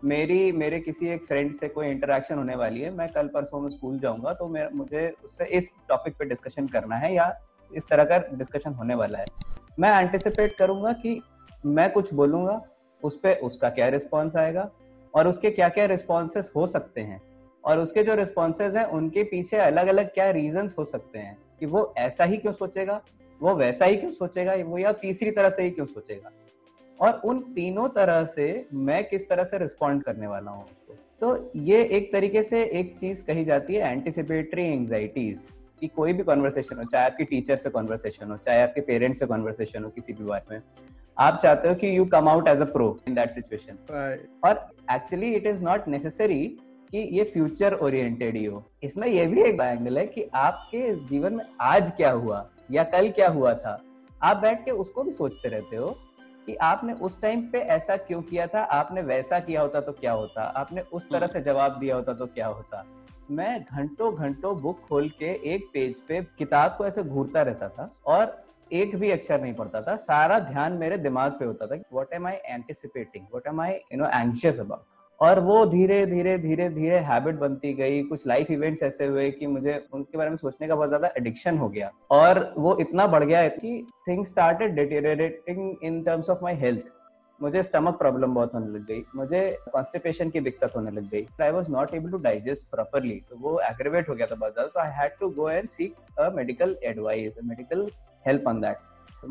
[0.04, 3.68] मेरी, मेरे किसी एक फ्रेंड से कोई इंटरेक्शन होने वाली है, मैं कल परसों में
[3.70, 7.32] स्कूल जाऊँगा तो मैं मुझे उससे इस टॉपिक पे डिस्कशन करना है या
[7.70, 9.24] इस तरह का डिस्कशन होने वाला है।
[9.78, 11.20] मैं एंटिसिपेट करूँगा कि
[11.66, 12.60] मैं कुछ बोलूँगा,
[13.02, 14.70] उस पर उसका क्या रिस्पॉन्स आएगा
[15.14, 17.20] और उसके क्या क्या रिस्पॉन्सेस हो सकते हैं
[17.64, 21.66] और उसके जो रिस्पॉन्सेज हैं, उनके पीछे अलग अलग क्या रीजंस हो सकते हैं कि
[21.66, 23.00] वो ऐसा ही क्यों सोचेगा,
[23.40, 26.30] वो वैसा ही क्यों सोचेगा, वो या तीसरी तरह से ही क्यों सोचेगा।
[27.00, 30.94] और उन तीनों तरह से मैं किस तरह से रिस्पॉन्ड करने वाला हूँ उसको?
[31.20, 35.48] तो ये एक तरीके से एक चीज़ कही जाती है एंटिसिपेटरी एंजाइटीज
[35.80, 39.26] कि कोई भी कॉन्वर्सेशन हो चाहे आपकी टीचर से कॉन्वर्सेशन हो चाहे आपके पेरेंट्स से
[39.26, 40.62] कॉन्वर्सेशन हो किसी भी बारे में
[41.18, 43.78] आप चाहते हो कि you come out as a pro in that situation
[44.44, 46.46] और actually it is not necessary
[46.90, 51.34] कि ये फ्यूचर ओरिएंटेड ही हो। इसमें ये भी एक एंगल है कि आपके जीवन
[51.34, 53.80] में आज क्या हुआ या कल क्या हुआ था?
[54.22, 55.96] आप बैठ के उसको भी सोचते रहते हो
[56.46, 58.62] कि आपने उस टाइम पे ऐसा क्यों किया था?
[58.62, 60.42] आपने वैसा किया होता तो क्या होता?
[60.42, 62.84] आपने उस तरह से जवाब दिया होता तो क्या होता?
[63.30, 67.90] मैं घंटों घंटों बुक खोल के एक पेज पे किताब को ऐसे घूरता रहता था
[68.06, 72.12] और एक भी अक्षर नहीं पढ़ता था। सारा ध्यान मेरे दिमाग पे होता था what
[72.12, 74.84] am I anticipating what am I you know anxious about
[75.20, 79.46] और वो धीरे धीरे धीरे धीरे हैबिट बनती गई। कुछ लाइफ इवेंट्स ऐसे हुए कि
[79.46, 83.24] मुझे उनके बारे में सोचने का बहुत ज़्यादा एडिक्शन हो गया। और वो इतना बढ़
[83.24, 86.92] गया कि things started deteriorating in terms of my health
[87.40, 89.40] मुझे स्टमक प्रॉब्लम बहुत होने लग गई। मुझे
[89.72, 93.58] कॉन्स्टिपेशन की दिक्कत होने लग गई। I was not able to digest properly तो वो
[93.70, 96.76] एग्रेवेट हो गया था बहुत ज़्यादा। तो I had to go and seek a medical
[96.84, 97.88] advice medical
[98.26, 98.78] help on that.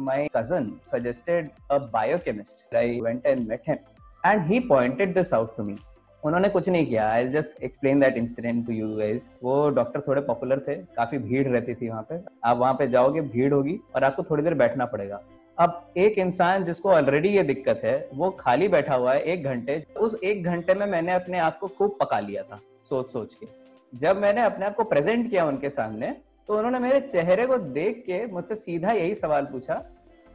[0.08, 2.60] My cousin suggested a biochemist.
[2.82, 3.80] I went and met him
[4.24, 5.76] and he pointed this out to me.
[6.24, 7.08] उन्होंने कुछ नहीं किया.
[7.12, 10.76] I just explain that incident to you guys वो doctor थोड़े popular थे.
[10.98, 12.20] काफ़ी भीड़ रहती थी वहाँ पे.
[12.44, 15.22] आप वहाँ पे जाओगे, भीड़ होगी और आपको थोड़ी देर बैठना पड़ेगा.
[15.58, 19.84] अब एक इंसान जिसको ऑलरेडी ये दिक्कत है, वो खाली बैठा हुआ है एक घंटे.
[19.98, 22.60] उस एक घंटे में मैंने अपने आप को खूब पका लिया था,
[22.90, 23.48] सोच सोच के.
[23.94, 26.16] जब मैंने अपने आप को प्रेजेंट किया उनके सामने
[26.50, 29.74] तो उन्होंने मेरे चेहरे को देख के मुझसे सीधा यही सवाल पूछा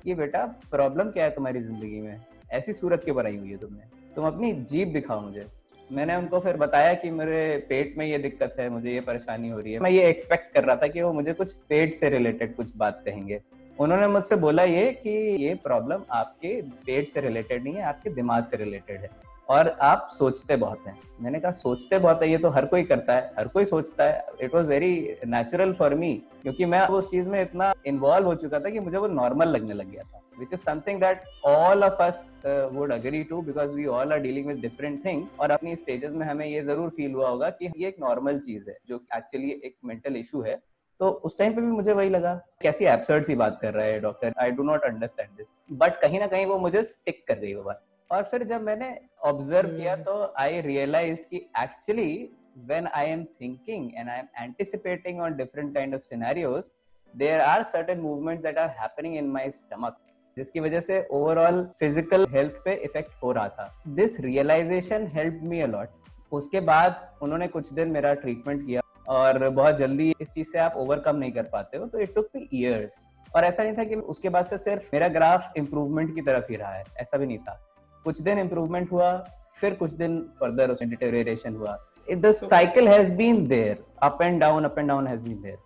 [0.05, 2.21] कि बेटा प्रॉब्लम क्या है तुम्हारी ज़िंदगी में?
[2.53, 4.15] ऐसी सूरत क्यों बनाई हुई है तुमने?
[4.17, 5.47] तुम अपनी जीप दिखाओ मुझे।
[5.93, 9.61] मैंने उनको फिर बताया कि मेरे पेट में ये दिक्कत है, मुझे ये परेशानी हो
[9.61, 12.57] रही है। मैं ये एक्सपेक्ट कर रहा था कि वो मुझे कुछ पेट से रिलेटेड
[12.57, 13.41] कुछ बात कहेंगे।
[13.79, 15.11] उन्होंने मुझसे बोला ये कि
[15.45, 20.09] ये प्रॉब्लम आपके पेट से रिलेटेड नहीं है, आपके दिमाग से रिलेटेड है। और आप
[20.11, 23.49] सोचते बहुत हैं। मैंने कहा सोचते बहुत है ये तो हर कोई करता है हर
[23.49, 27.73] कोई सोचता है। It was very natural for me क्योंकि मैं उस चीज़ में इतना
[27.87, 30.69] इन्वॉल्व हो चुका था कि मुझे वो नॉर्मल लगने लग गया था which is
[31.01, 35.03] that all of us uh, would agree to because we all are dealing with different
[35.03, 38.39] things और अपनी स्टेजेस में हमें ये ज़रूर फील हुआ होगा कि ये एक नॉर्मल
[38.41, 40.59] चीज़ है जो एक्चुअली एक मेंटल इशू है।
[41.01, 43.99] तो उस टाइम पे भी मुझे वही लगा कैसी एब्सर्ड सी बात कर रहा है
[44.01, 47.55] doctor I do not understand this but कहीं ना कहीं वो मुझे स्टिक कर गई
[47.55, 48.95] वो बात। और फिर जब मैंने
[49.27, 52.29] ऑब्ज़र्व किया तो आई रियलाइज़ कि actually
[52.69, 56.71] when I am thinking and I am anticipating on different kind of scenarios,
[57.15, 59.95] there are certain movements that are happening in my stomach.
[60.37, 65.61] जिसकी वजह से ओवरऑल फ़िज़िकल हेल्थ पे इफ़ेक्ट हो रहा था। This realisation help me
[65.61, 70.59] a lot उसके बाद उन्होंने कुछ दिन मेरा ट्रीटमेंट किया और बहुत जल्दी इस चीज़ से
[70.59, 73.01] आप ओवरकम नहीं कर पाते हो तो इट टुक मी ईयर्स
[73.37, 76.57] और ऐसा नहीं था कि उसके बाद से सिर्फ़ मेरा ग्राफ इम्प्रूवमेंट की तरफ़ ही
[76.57, 77.61] रहा है ऐसा भी नहीं था।
[78.09, 79.13] कुछ दिन इम्प्रूवमेंट हुआ
[79.61, 81.79] फिर कुछ दिन फर्दर उसमें डिटेरिएशन हुआ।
[82.09, 85.57] The cycle has been there up and down up and down has been there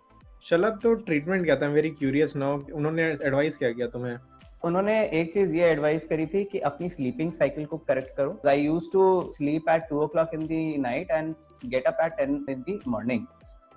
[0.45, 1.67] Shalabh तो ट्रीटमेंट क्या था?
[1.69, 4.17] वेरी क्यूरियस नाउ उन्होंने एडवाइस क्या किया तुम्हें?
[4.63, 8.61] उन्होंने एक चीज़ ये एडवाइस करी थी कि अपनी स्लीपिंग साइकिल को करेक्ट करो। I
[8.61, 11.33] used to sleep at two o'clock in the night and
[11.65, 13.25] get up at ten in the morning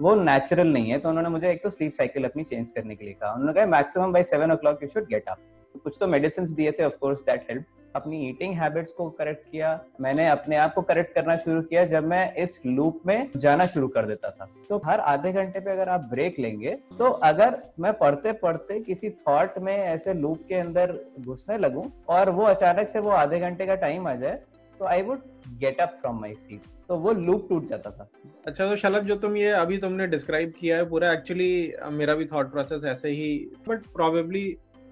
[0.00, 3.04] वो नेचुरल नहीं है तो उन्होंने मुझे एक तो स्लीप साइकिल अपनी चेंज करने के
[3.04, 5.38] लिए कहा। उन्होंने कहा maximum by seven o'clock you should get up
[5.84, 7.64] कुछ तो मेडिसिन दिए थे ऑफकोर्स दैट हेल्प
[7.96, 9.68] अपनी ईटिंग हैबिट्स को करेक्ट किया।
[10.00, 13.88] मैंने अपने आप को करेक्ट करना शुरू किया जब मैं इस लूप में जाना शुरू
[13.88, 17.92] कर देता था। तो हर आधे घंटे पे अगर आप ब्रेक लेंगे तो अगर मैं
[17.98, 23.00] पढ़ते पढ़ते किसी थॉट में ऐसे लूप के अंदर घुसने लगूं और वो अचानक से
[23.00, 24.40] वो आधे घंटे का टाइम आ जाए
[24.80, 25.22] तो I would
[25.60, 28.08] get up from my seat तो वो लूप टूट जाता था।
[28.46, 32.24] अच्छा तो शलभ जो तुम ये अभी तुमने डिस्क्राइब किया है पूरा एक्चुअली मेरा भी
[32.26, 33.30] थॉट प्रोसेस ऐसे ही
[33.68, 34.44] बट प्रोबेबली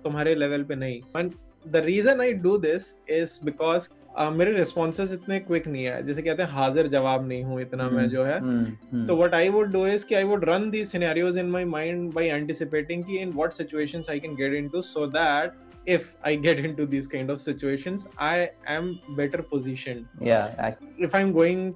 [0.04, 1.30] तुम्हारे लेवल पे नहीं। But
[1.64, 3.88] the reason I do this is because
[4.32, 8.08] मेरे रिस्पॉन्सेज इतने क्विक नहीं है। जैसे कहते हैं हाजिर जवाब नहीं हूँ इतना मैं
[8.10, 8.38] जो है।
[9.06, 12.12] तो what I would do is कि I would run the scenarios in my mind
[12.14, 15.52] by anticipating कि in what situations I can get into so that
[15.86, 20.08] if I get into these kind of situations, I am better positioned.
[20.20, 20.54] Yeah.
[20.58, 20.94] Actually.
[20.98, 21.74] If I'm going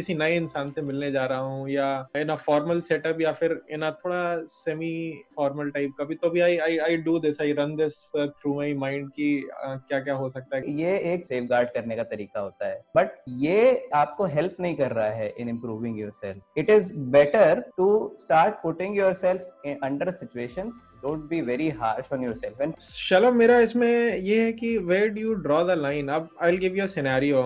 [0.00, 3.60] किसी नए इंसान से मिलने जा रहा हूँ या इन अ फॉर्मल सेटअप या फिर
[3.70, 4.92] इन अ थोड़ा सेमी
[5.36, 8.54] फॉर्मल टाइप का भी तो भी I I I do this I run this through
[8.56, 12.40] my mind कि क्या क्या हो सकता है। ये एक सेफ़ गार्ड करने का तरीका
[12.40, 16.92] होता है। बट ये आपको हेल्प नहीं कर रहा है in improving yourself it is
[17.12, 17.88] better to
[18.20, 22.74] start putting yourself under situations don't be very harsh on yourself and
[23.08, 26.60] चलो मेरा इसमें ये है कि where do you draw the line अब I will
[26.60, 27.42] give you a scenario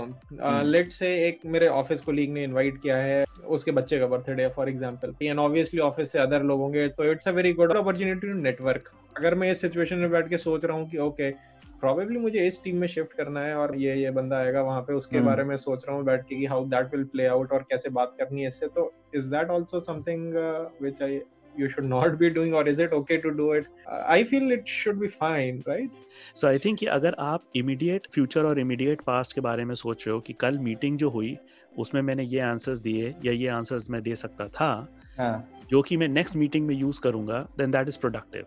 [0.65, 4.69] let say एक मेरे office colleague ने इनवाइट किया है उसके बच्चे का birthday for
[4.69, 8.39] example and obviously office से अदर लोग होंगे तो it's a very good opportunity to
[8.41, 11.31] network अगर मैं इस सिचुएशन में बैठ के सोच रहा हूँ कि ओके
[11.81, 14.93] प्रॉबेबली मुझे इस टीम में शिफ्ट करना है और ये ये बंदा आएगा वहाँ पे
[14.95, 15.27] उसके hmm.
[15.27, 17.91] बारे में सोच रहा हूँ बैठ के कि how that will play out और कैसे
[17.91, 20.35] बात करनी है इससे तो is that also something
[20.83, 21.21] which I
[21.55, 23.67] you should not be doing or is it okay to do it?
[24.09, 25.91] I feel it should be fine right?
[26.35, 30.07] So i think कि अगर आप immediate future और immediate past के बारे में सोच
[30.07, 31.37] रहे हो कि कल मीटिंग जो हुई
[31.79, 34.71] उसमें मैंने ये आंसर्स दिए या ये आंसर्स मैं दे सकता था
[35.19, 35.49] हाँ.
[35.71, 38.47] जो कि मैं नेक्स्ट मीटिंग में यूज़ करूँगा then that is productive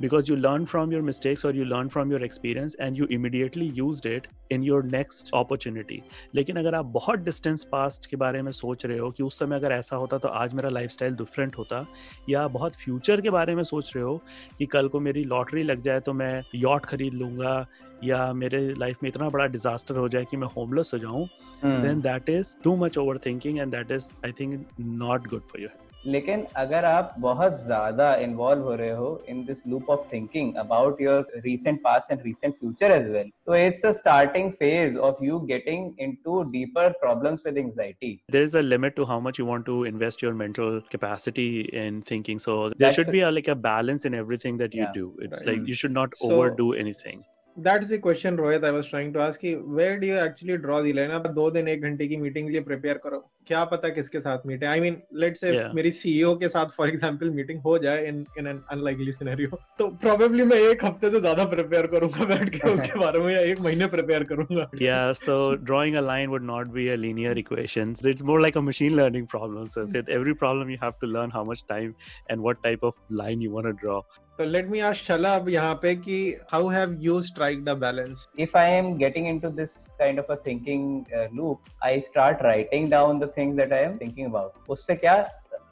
[0.00, 3.66] because you learn from your mistakes or you learn from your experience and you immediately
[3.66, 6.00] used it in your next opportunity.
[6.34, 9.56] लेकिन अगर आप बहुत डिस्टेंस पास्ट के बारे में सोच रहे हो कि उस समय
[9.56, 11.86] अगर ऐसा होता तो आज मेरा लाइफस्टाइल डिफरेंट होता
[12.28, 14.20] या बहुत फ्यूचर के बारे में सोच रहे हो
[14.58, 17.66] कि कल को मेरी लॉटरी लग जाए तो मैं यॉट खरीद लूँगा
[18.04, 21.26] या मेरे लाइफ में इतना बड़ा डिजास्टर हो जाए कि मैं होमलेस हो जाऊँ
[21.64, 25.68] then that is too much overthinking and that is I think not good for you
[26.06, 31.00] लेकिन अगर आप बहुत ज़्यादा इन्वॉल्व हो रहे हो in this loop of thinking about
[31.00, 35.38] your recent past and recent future as well तो it's a starting phase of you
[35.46, 39.64] getting into deeper problems with anxiety there is a limit to how much you want
[39.66, 41.48] to invest your mental capacity
[41.86, 45.46] in thinking so there should be like a balance in everything that you do it's
[45.46, 47.22] like you should not overdo anything
[47.58, 50.80] is the question Rohit I was trying to ask कि where do you actually draw
[50.82, 53.88] the line आप दो दिन एक घंटे की meeting के लिए prepare करो। क्या पता
[53.88, 54.68] किसके साथ मीट है?
[54.70, 58.46] आई मीन लेट्स से मेरी सीईओ के साथ फॉर एग्जांपल मीटिंग हो जाए in in
[58.46, 62.98] an unlikely scenario तो प्रोबेबली मैं एक हफ़्ते से ज़्यादा प्रिपेयर करूँगा बैठ के उसके
[62.98, 65.38] बारे में या एक महीने प्रिपेयर करूँगा। Yeah so
[65.70, 67.94] drawing a line would not be a linear equation.
[68.14, 71.38] It's more like a machine learning problem so with every problem you have to learn
[71.38, 71.94] how much time
[72.28, 74.00] and what type of line you want to
[74.38, 76.16] तो let me ask शला अब यहाँ पे कि
[76.52, 78.26] how have you strike the balance
[78.56, 83.20] i am getting into this kind of a thinking uh, loop i start writing down
[83.20, 84.56] the things that i am thinking about.
[84.68, 85.16] उससे क्या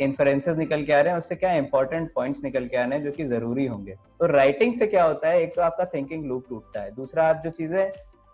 [0.00, 3.04] inferences निकल के आ रहे हैं उससे क्या इंपॉर्टेंट पॉइंट्स निकल के आ रहे हैं
[3.04, 6.46] जो कि ज़रूरी होंगे तो राइटिंग से क्या होता है एक तो आपका थिंकिंग लूप
[6.48, 7.82] टूटता है दूसरा आप जो चीज़ें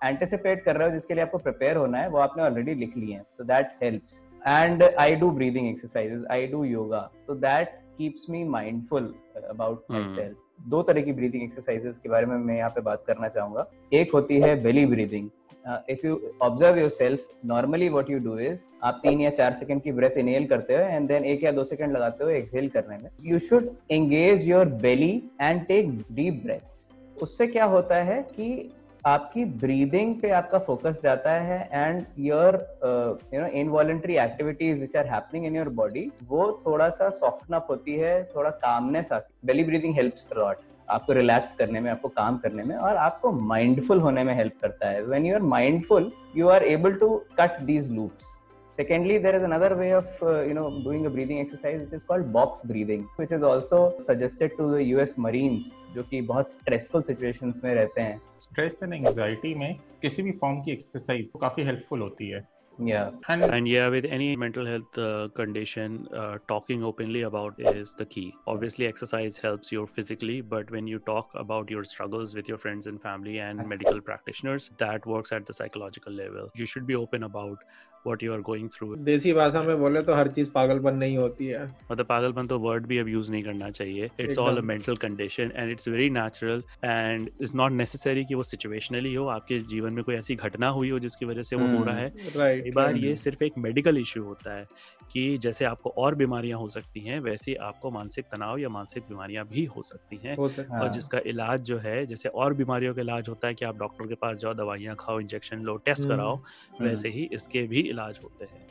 [0.00, 3.10] एंटिसिपेट कर रहे हो जिसके लिए आपको प्रिपेयर होना है वो आपने ऑलरेडी लिख ली
[3.12, 8.26] है so that helps and I do breathing exercises I do yoga तो that keeps
[8.30, 9.14] me mindful
[9.48, 13.28] about myself दो तरह की ब्रीदिंग एक्सरसाइजेस के बारे में मैं यहाँ पे बात करना
[13.28, 15.28] चाहूँगा। एक होती है belly breathing
[15.90, 19.92] if you observe yourself normally what you do is आप तीन या चार सेकंड की
[19.92, 23.10] ब्रेथ इनहेल करते हो एंड देन एक या दो सेकंड लगाते हो एक्सहेल करने में।
[23.24, 26.90] You should engage your belly and take deep breaths
[27.22, 28.48] उससे क्या होता है कि
[29.06, 32.54] आपकी ब्रीदिंग पे आपका फोकस जाता है and your
[33.34, 37.66] you know involuntary activities which are happening in your body वो थोड़ा सा सॉफ्टन अप
[37.70, 40.56] होती है, थोड़ा कामनेस आती है। बेली ब्रीदिंग हेल्प्स लॉट
[40.88, 44.88] आपको रिलैक्स करने में, आपको काम करने में और आपको माइंडफुल होने में हेल्प करता
[44.88, 48.34] है। When you are mindful you are able to cut these loops
[48.77, 52.03] Secondly, there is another way of uh, you know doing a breathing exercise which is
[52.03, 57.03] called box breathing, which is also suggested to the US Marines जो कि बहुत stressful
[57.09, 58.21] situations में रहते हैं.
[58.47, 62.47] Stress and anxiety में किसी भी form की exercise काफी helpful होती है.
[62.79, 67.93] yeah and, and yeah with any mental health uh, condition uh, talking openly about is
[67.97, 72.47] the key obviously exercise helps you physically but when you talk about your struggles with
[72.47, 76.87] your friends and family and medical practitioners that works at the psychological level you should
[76.87, 77.57] be open about
[78.06, 78.94] what you are going through.
[79.04, 82.86] देसी भाषा में बोले तो हर चीज़ पागलपन नहीं होती है। मतलब पागलपन तो वर्ड
[82.86, 86.62] भी अब यूज़ नहीं करना चाहिए। It's all a mental condition and it's very natural
[86.84, 90.90] and it's not necessary कि वो सिचुएशनली हो आपके जीवन में कोई ऐसी घटना हुई
[90.90, 93.98] हो जिसकी वजह से वो हो रहा है। राइट कई बार ये सिर्फ़ एक मेडिकल
[93.98, 94.66] इश्यू होता है
[95.10, 99.44] कि जैसे आपको और बीमारियाँ हो सकती हैं वैसे आपको मानसिक तनाव या मानसिक बीमारियाँ
[99.46, 100.48] भी हो सकती हैं। हो
[100.78, 104.06] और जिसका इलाज जो है जैसे और बीमारियों का इलाज होता है कि आप डॉक्टर
[104.06, 106.38] के पास जाओ दवाइयाँ खाओ इंजेक्शन लो टेस्ट कराओ
[106.80, 108.64] वैसे ही इसके भी इलाज होते हैं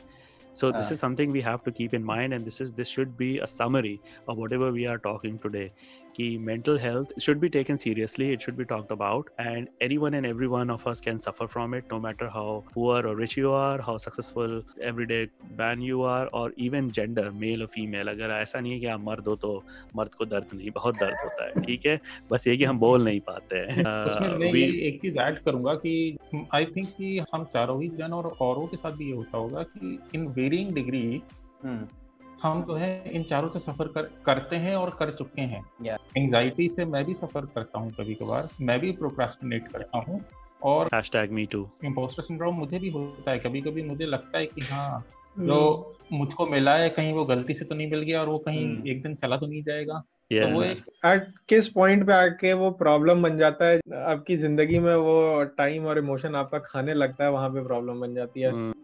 [0.58, 0.94] so this Ah.
[0.94, 3.48] is something we have to keep in mind and this is this should be a
[3.54, 3.96] summary
[4.26, 5.64] of whatever we are talking today
[6.16, 10.26] कि mental health should be taken seriously it should be talked about and anyone and
[10.46, 13.80] everyone of us can suffer from it no matter how poor or rich you are
[13.80, 15.24] how successful every day
[15.56, 19.00] ban you are or even gender male or female अगर ऐसा नहीं है कि आप
[19.00, 19.64] मर्द हो तो
[19.96, 22.00] मर्द को दर्द नहीं बहुत दर्द होता है ठीक है?
[22.30, 23.76] बस ये कि हम बोल नहीं पाते हैं।
[24.38, 26.16] मैं एक चीज़ ऐड करूँगा कि
[26.54, 29.62] आई थिंक कि हम चारों ही जन और औरों के साथ भी ये होता होगा
[29.62, 31.22] कि इन वेरिंग डिग्री
[32.46, 36.68] हम जो है इन चारों से सफ़र कर, करते हैं और कर चुके हैं Yeah.
[36.70, 40.24] से मैं भी सफ़र करता हूँ कभी कभार मैं भी प्रोक्रास्टिनेट करता हूँ
[40.62, 44.46] और hashtag me too impostor syndrome मुझे भी होता है कभी कभी मुझे लगता है
[44.46, 44.90] कि हाँ
[45.36, 48.38] हम्म। जो मुझको मिला है कहीं वो गलती से तो नहीं मिल गया और वो
[48.38, 52.06] कहीं हम्म। एक दिन चला तो नहीं जाएगा yeah तो वो एक एट किस पॉइंट
[52.06, 56.58] पे आके वो प्रॉब्लम बन जाता है आपकी ज़िंदगी में वो टाइम और इमोशन आपका
[56.64, 58.74] खाने लगता है वहाँ पे प्रॉब्लम बन जाती है Hmm.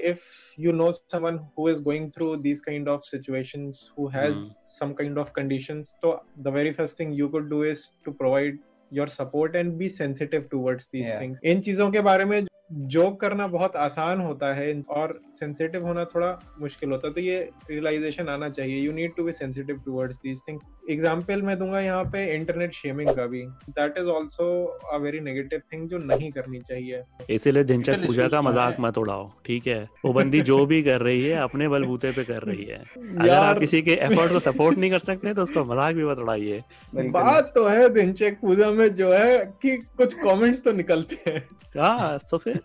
[0.00, 0.20] if
[0.56, 4.48] you know someone who is going through these kind of situations who has Hmm.
[4.78, 6.10] some kind of conditions so
[6.48, 8.58] the very first thing you could do is to provide
[8.90, 11.18] your support and be sensitive towards these Yeah.
[11.22, 12.38] things इन चीजों के बारे में
[12.71, 17.39] joke करना बहुत आसान होता है और सेंसिटिव होना थोड़ा मुश्किल होता है। तो ये
[17.69, 22.03] रियलाइजेशन आना चाहिए। You need to be sensitive towards these things example मैं दूँगा यहाँ
[22.03, 24.47] पे इंटरनेट शेमिंग का भी। That is also
[24.93, 29.29] a very negative thing जो नहीं करनी चाहिए। इसीलिए Mental पूजा का मज़ाक मत उड़ाओ
[29.45, 29.81] ठीक है?
[30.05, 32.77] वो बंदी जो भी कर रही है अपने बलबूते पे कर रही है।
[33.19, 36.19] अगर आप किसी के एफर्ट को सपोर्ट नहीं कर सकते तो उसको मज़ाक भी मत
[36.19, 36.63] उड़ाइए।
[36.95, 41.47] बात तो है दिनचक पूजा में जो है कि कुछ कमेंट्स तो निकलते हैं।
[41.77, 42.60] हाँ तो फिर?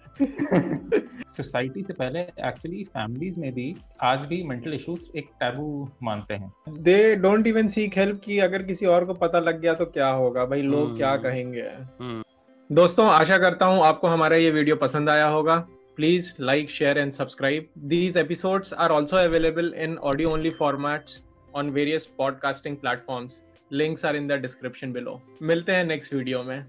[1.28, 6.52] सोसाइटी से पहले एक्चुअली फैमिलीज़ में भी आज भी मेंटल इश्यूज़ एक टैबू मानते हैं।
[6.80, 10.08] They don't even seek help कि अगर किसी और को पता लग गया तो क्या
[10.10, 10.44] होगा?
[10.44, 11.62] भाई लोग क्या हम्म। कहेंगे?
[12.00, 12.22] हम्म।
[12.70, 15.56] दोस्तों आशा करता हूँ आपको हमारा ये वीडियो पसंद आया होगा।
[15.96, 21.22] Please like share and subscribe these episodes are also available in audio only formats
[21.54, 26.64] on various podcasting platforms links are in the description below मिलते हैं नेक्स्ट वीडियो में।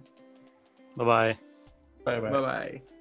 [0.79, 1.35] Bye
[1.99, 2.96] bye bye bye bye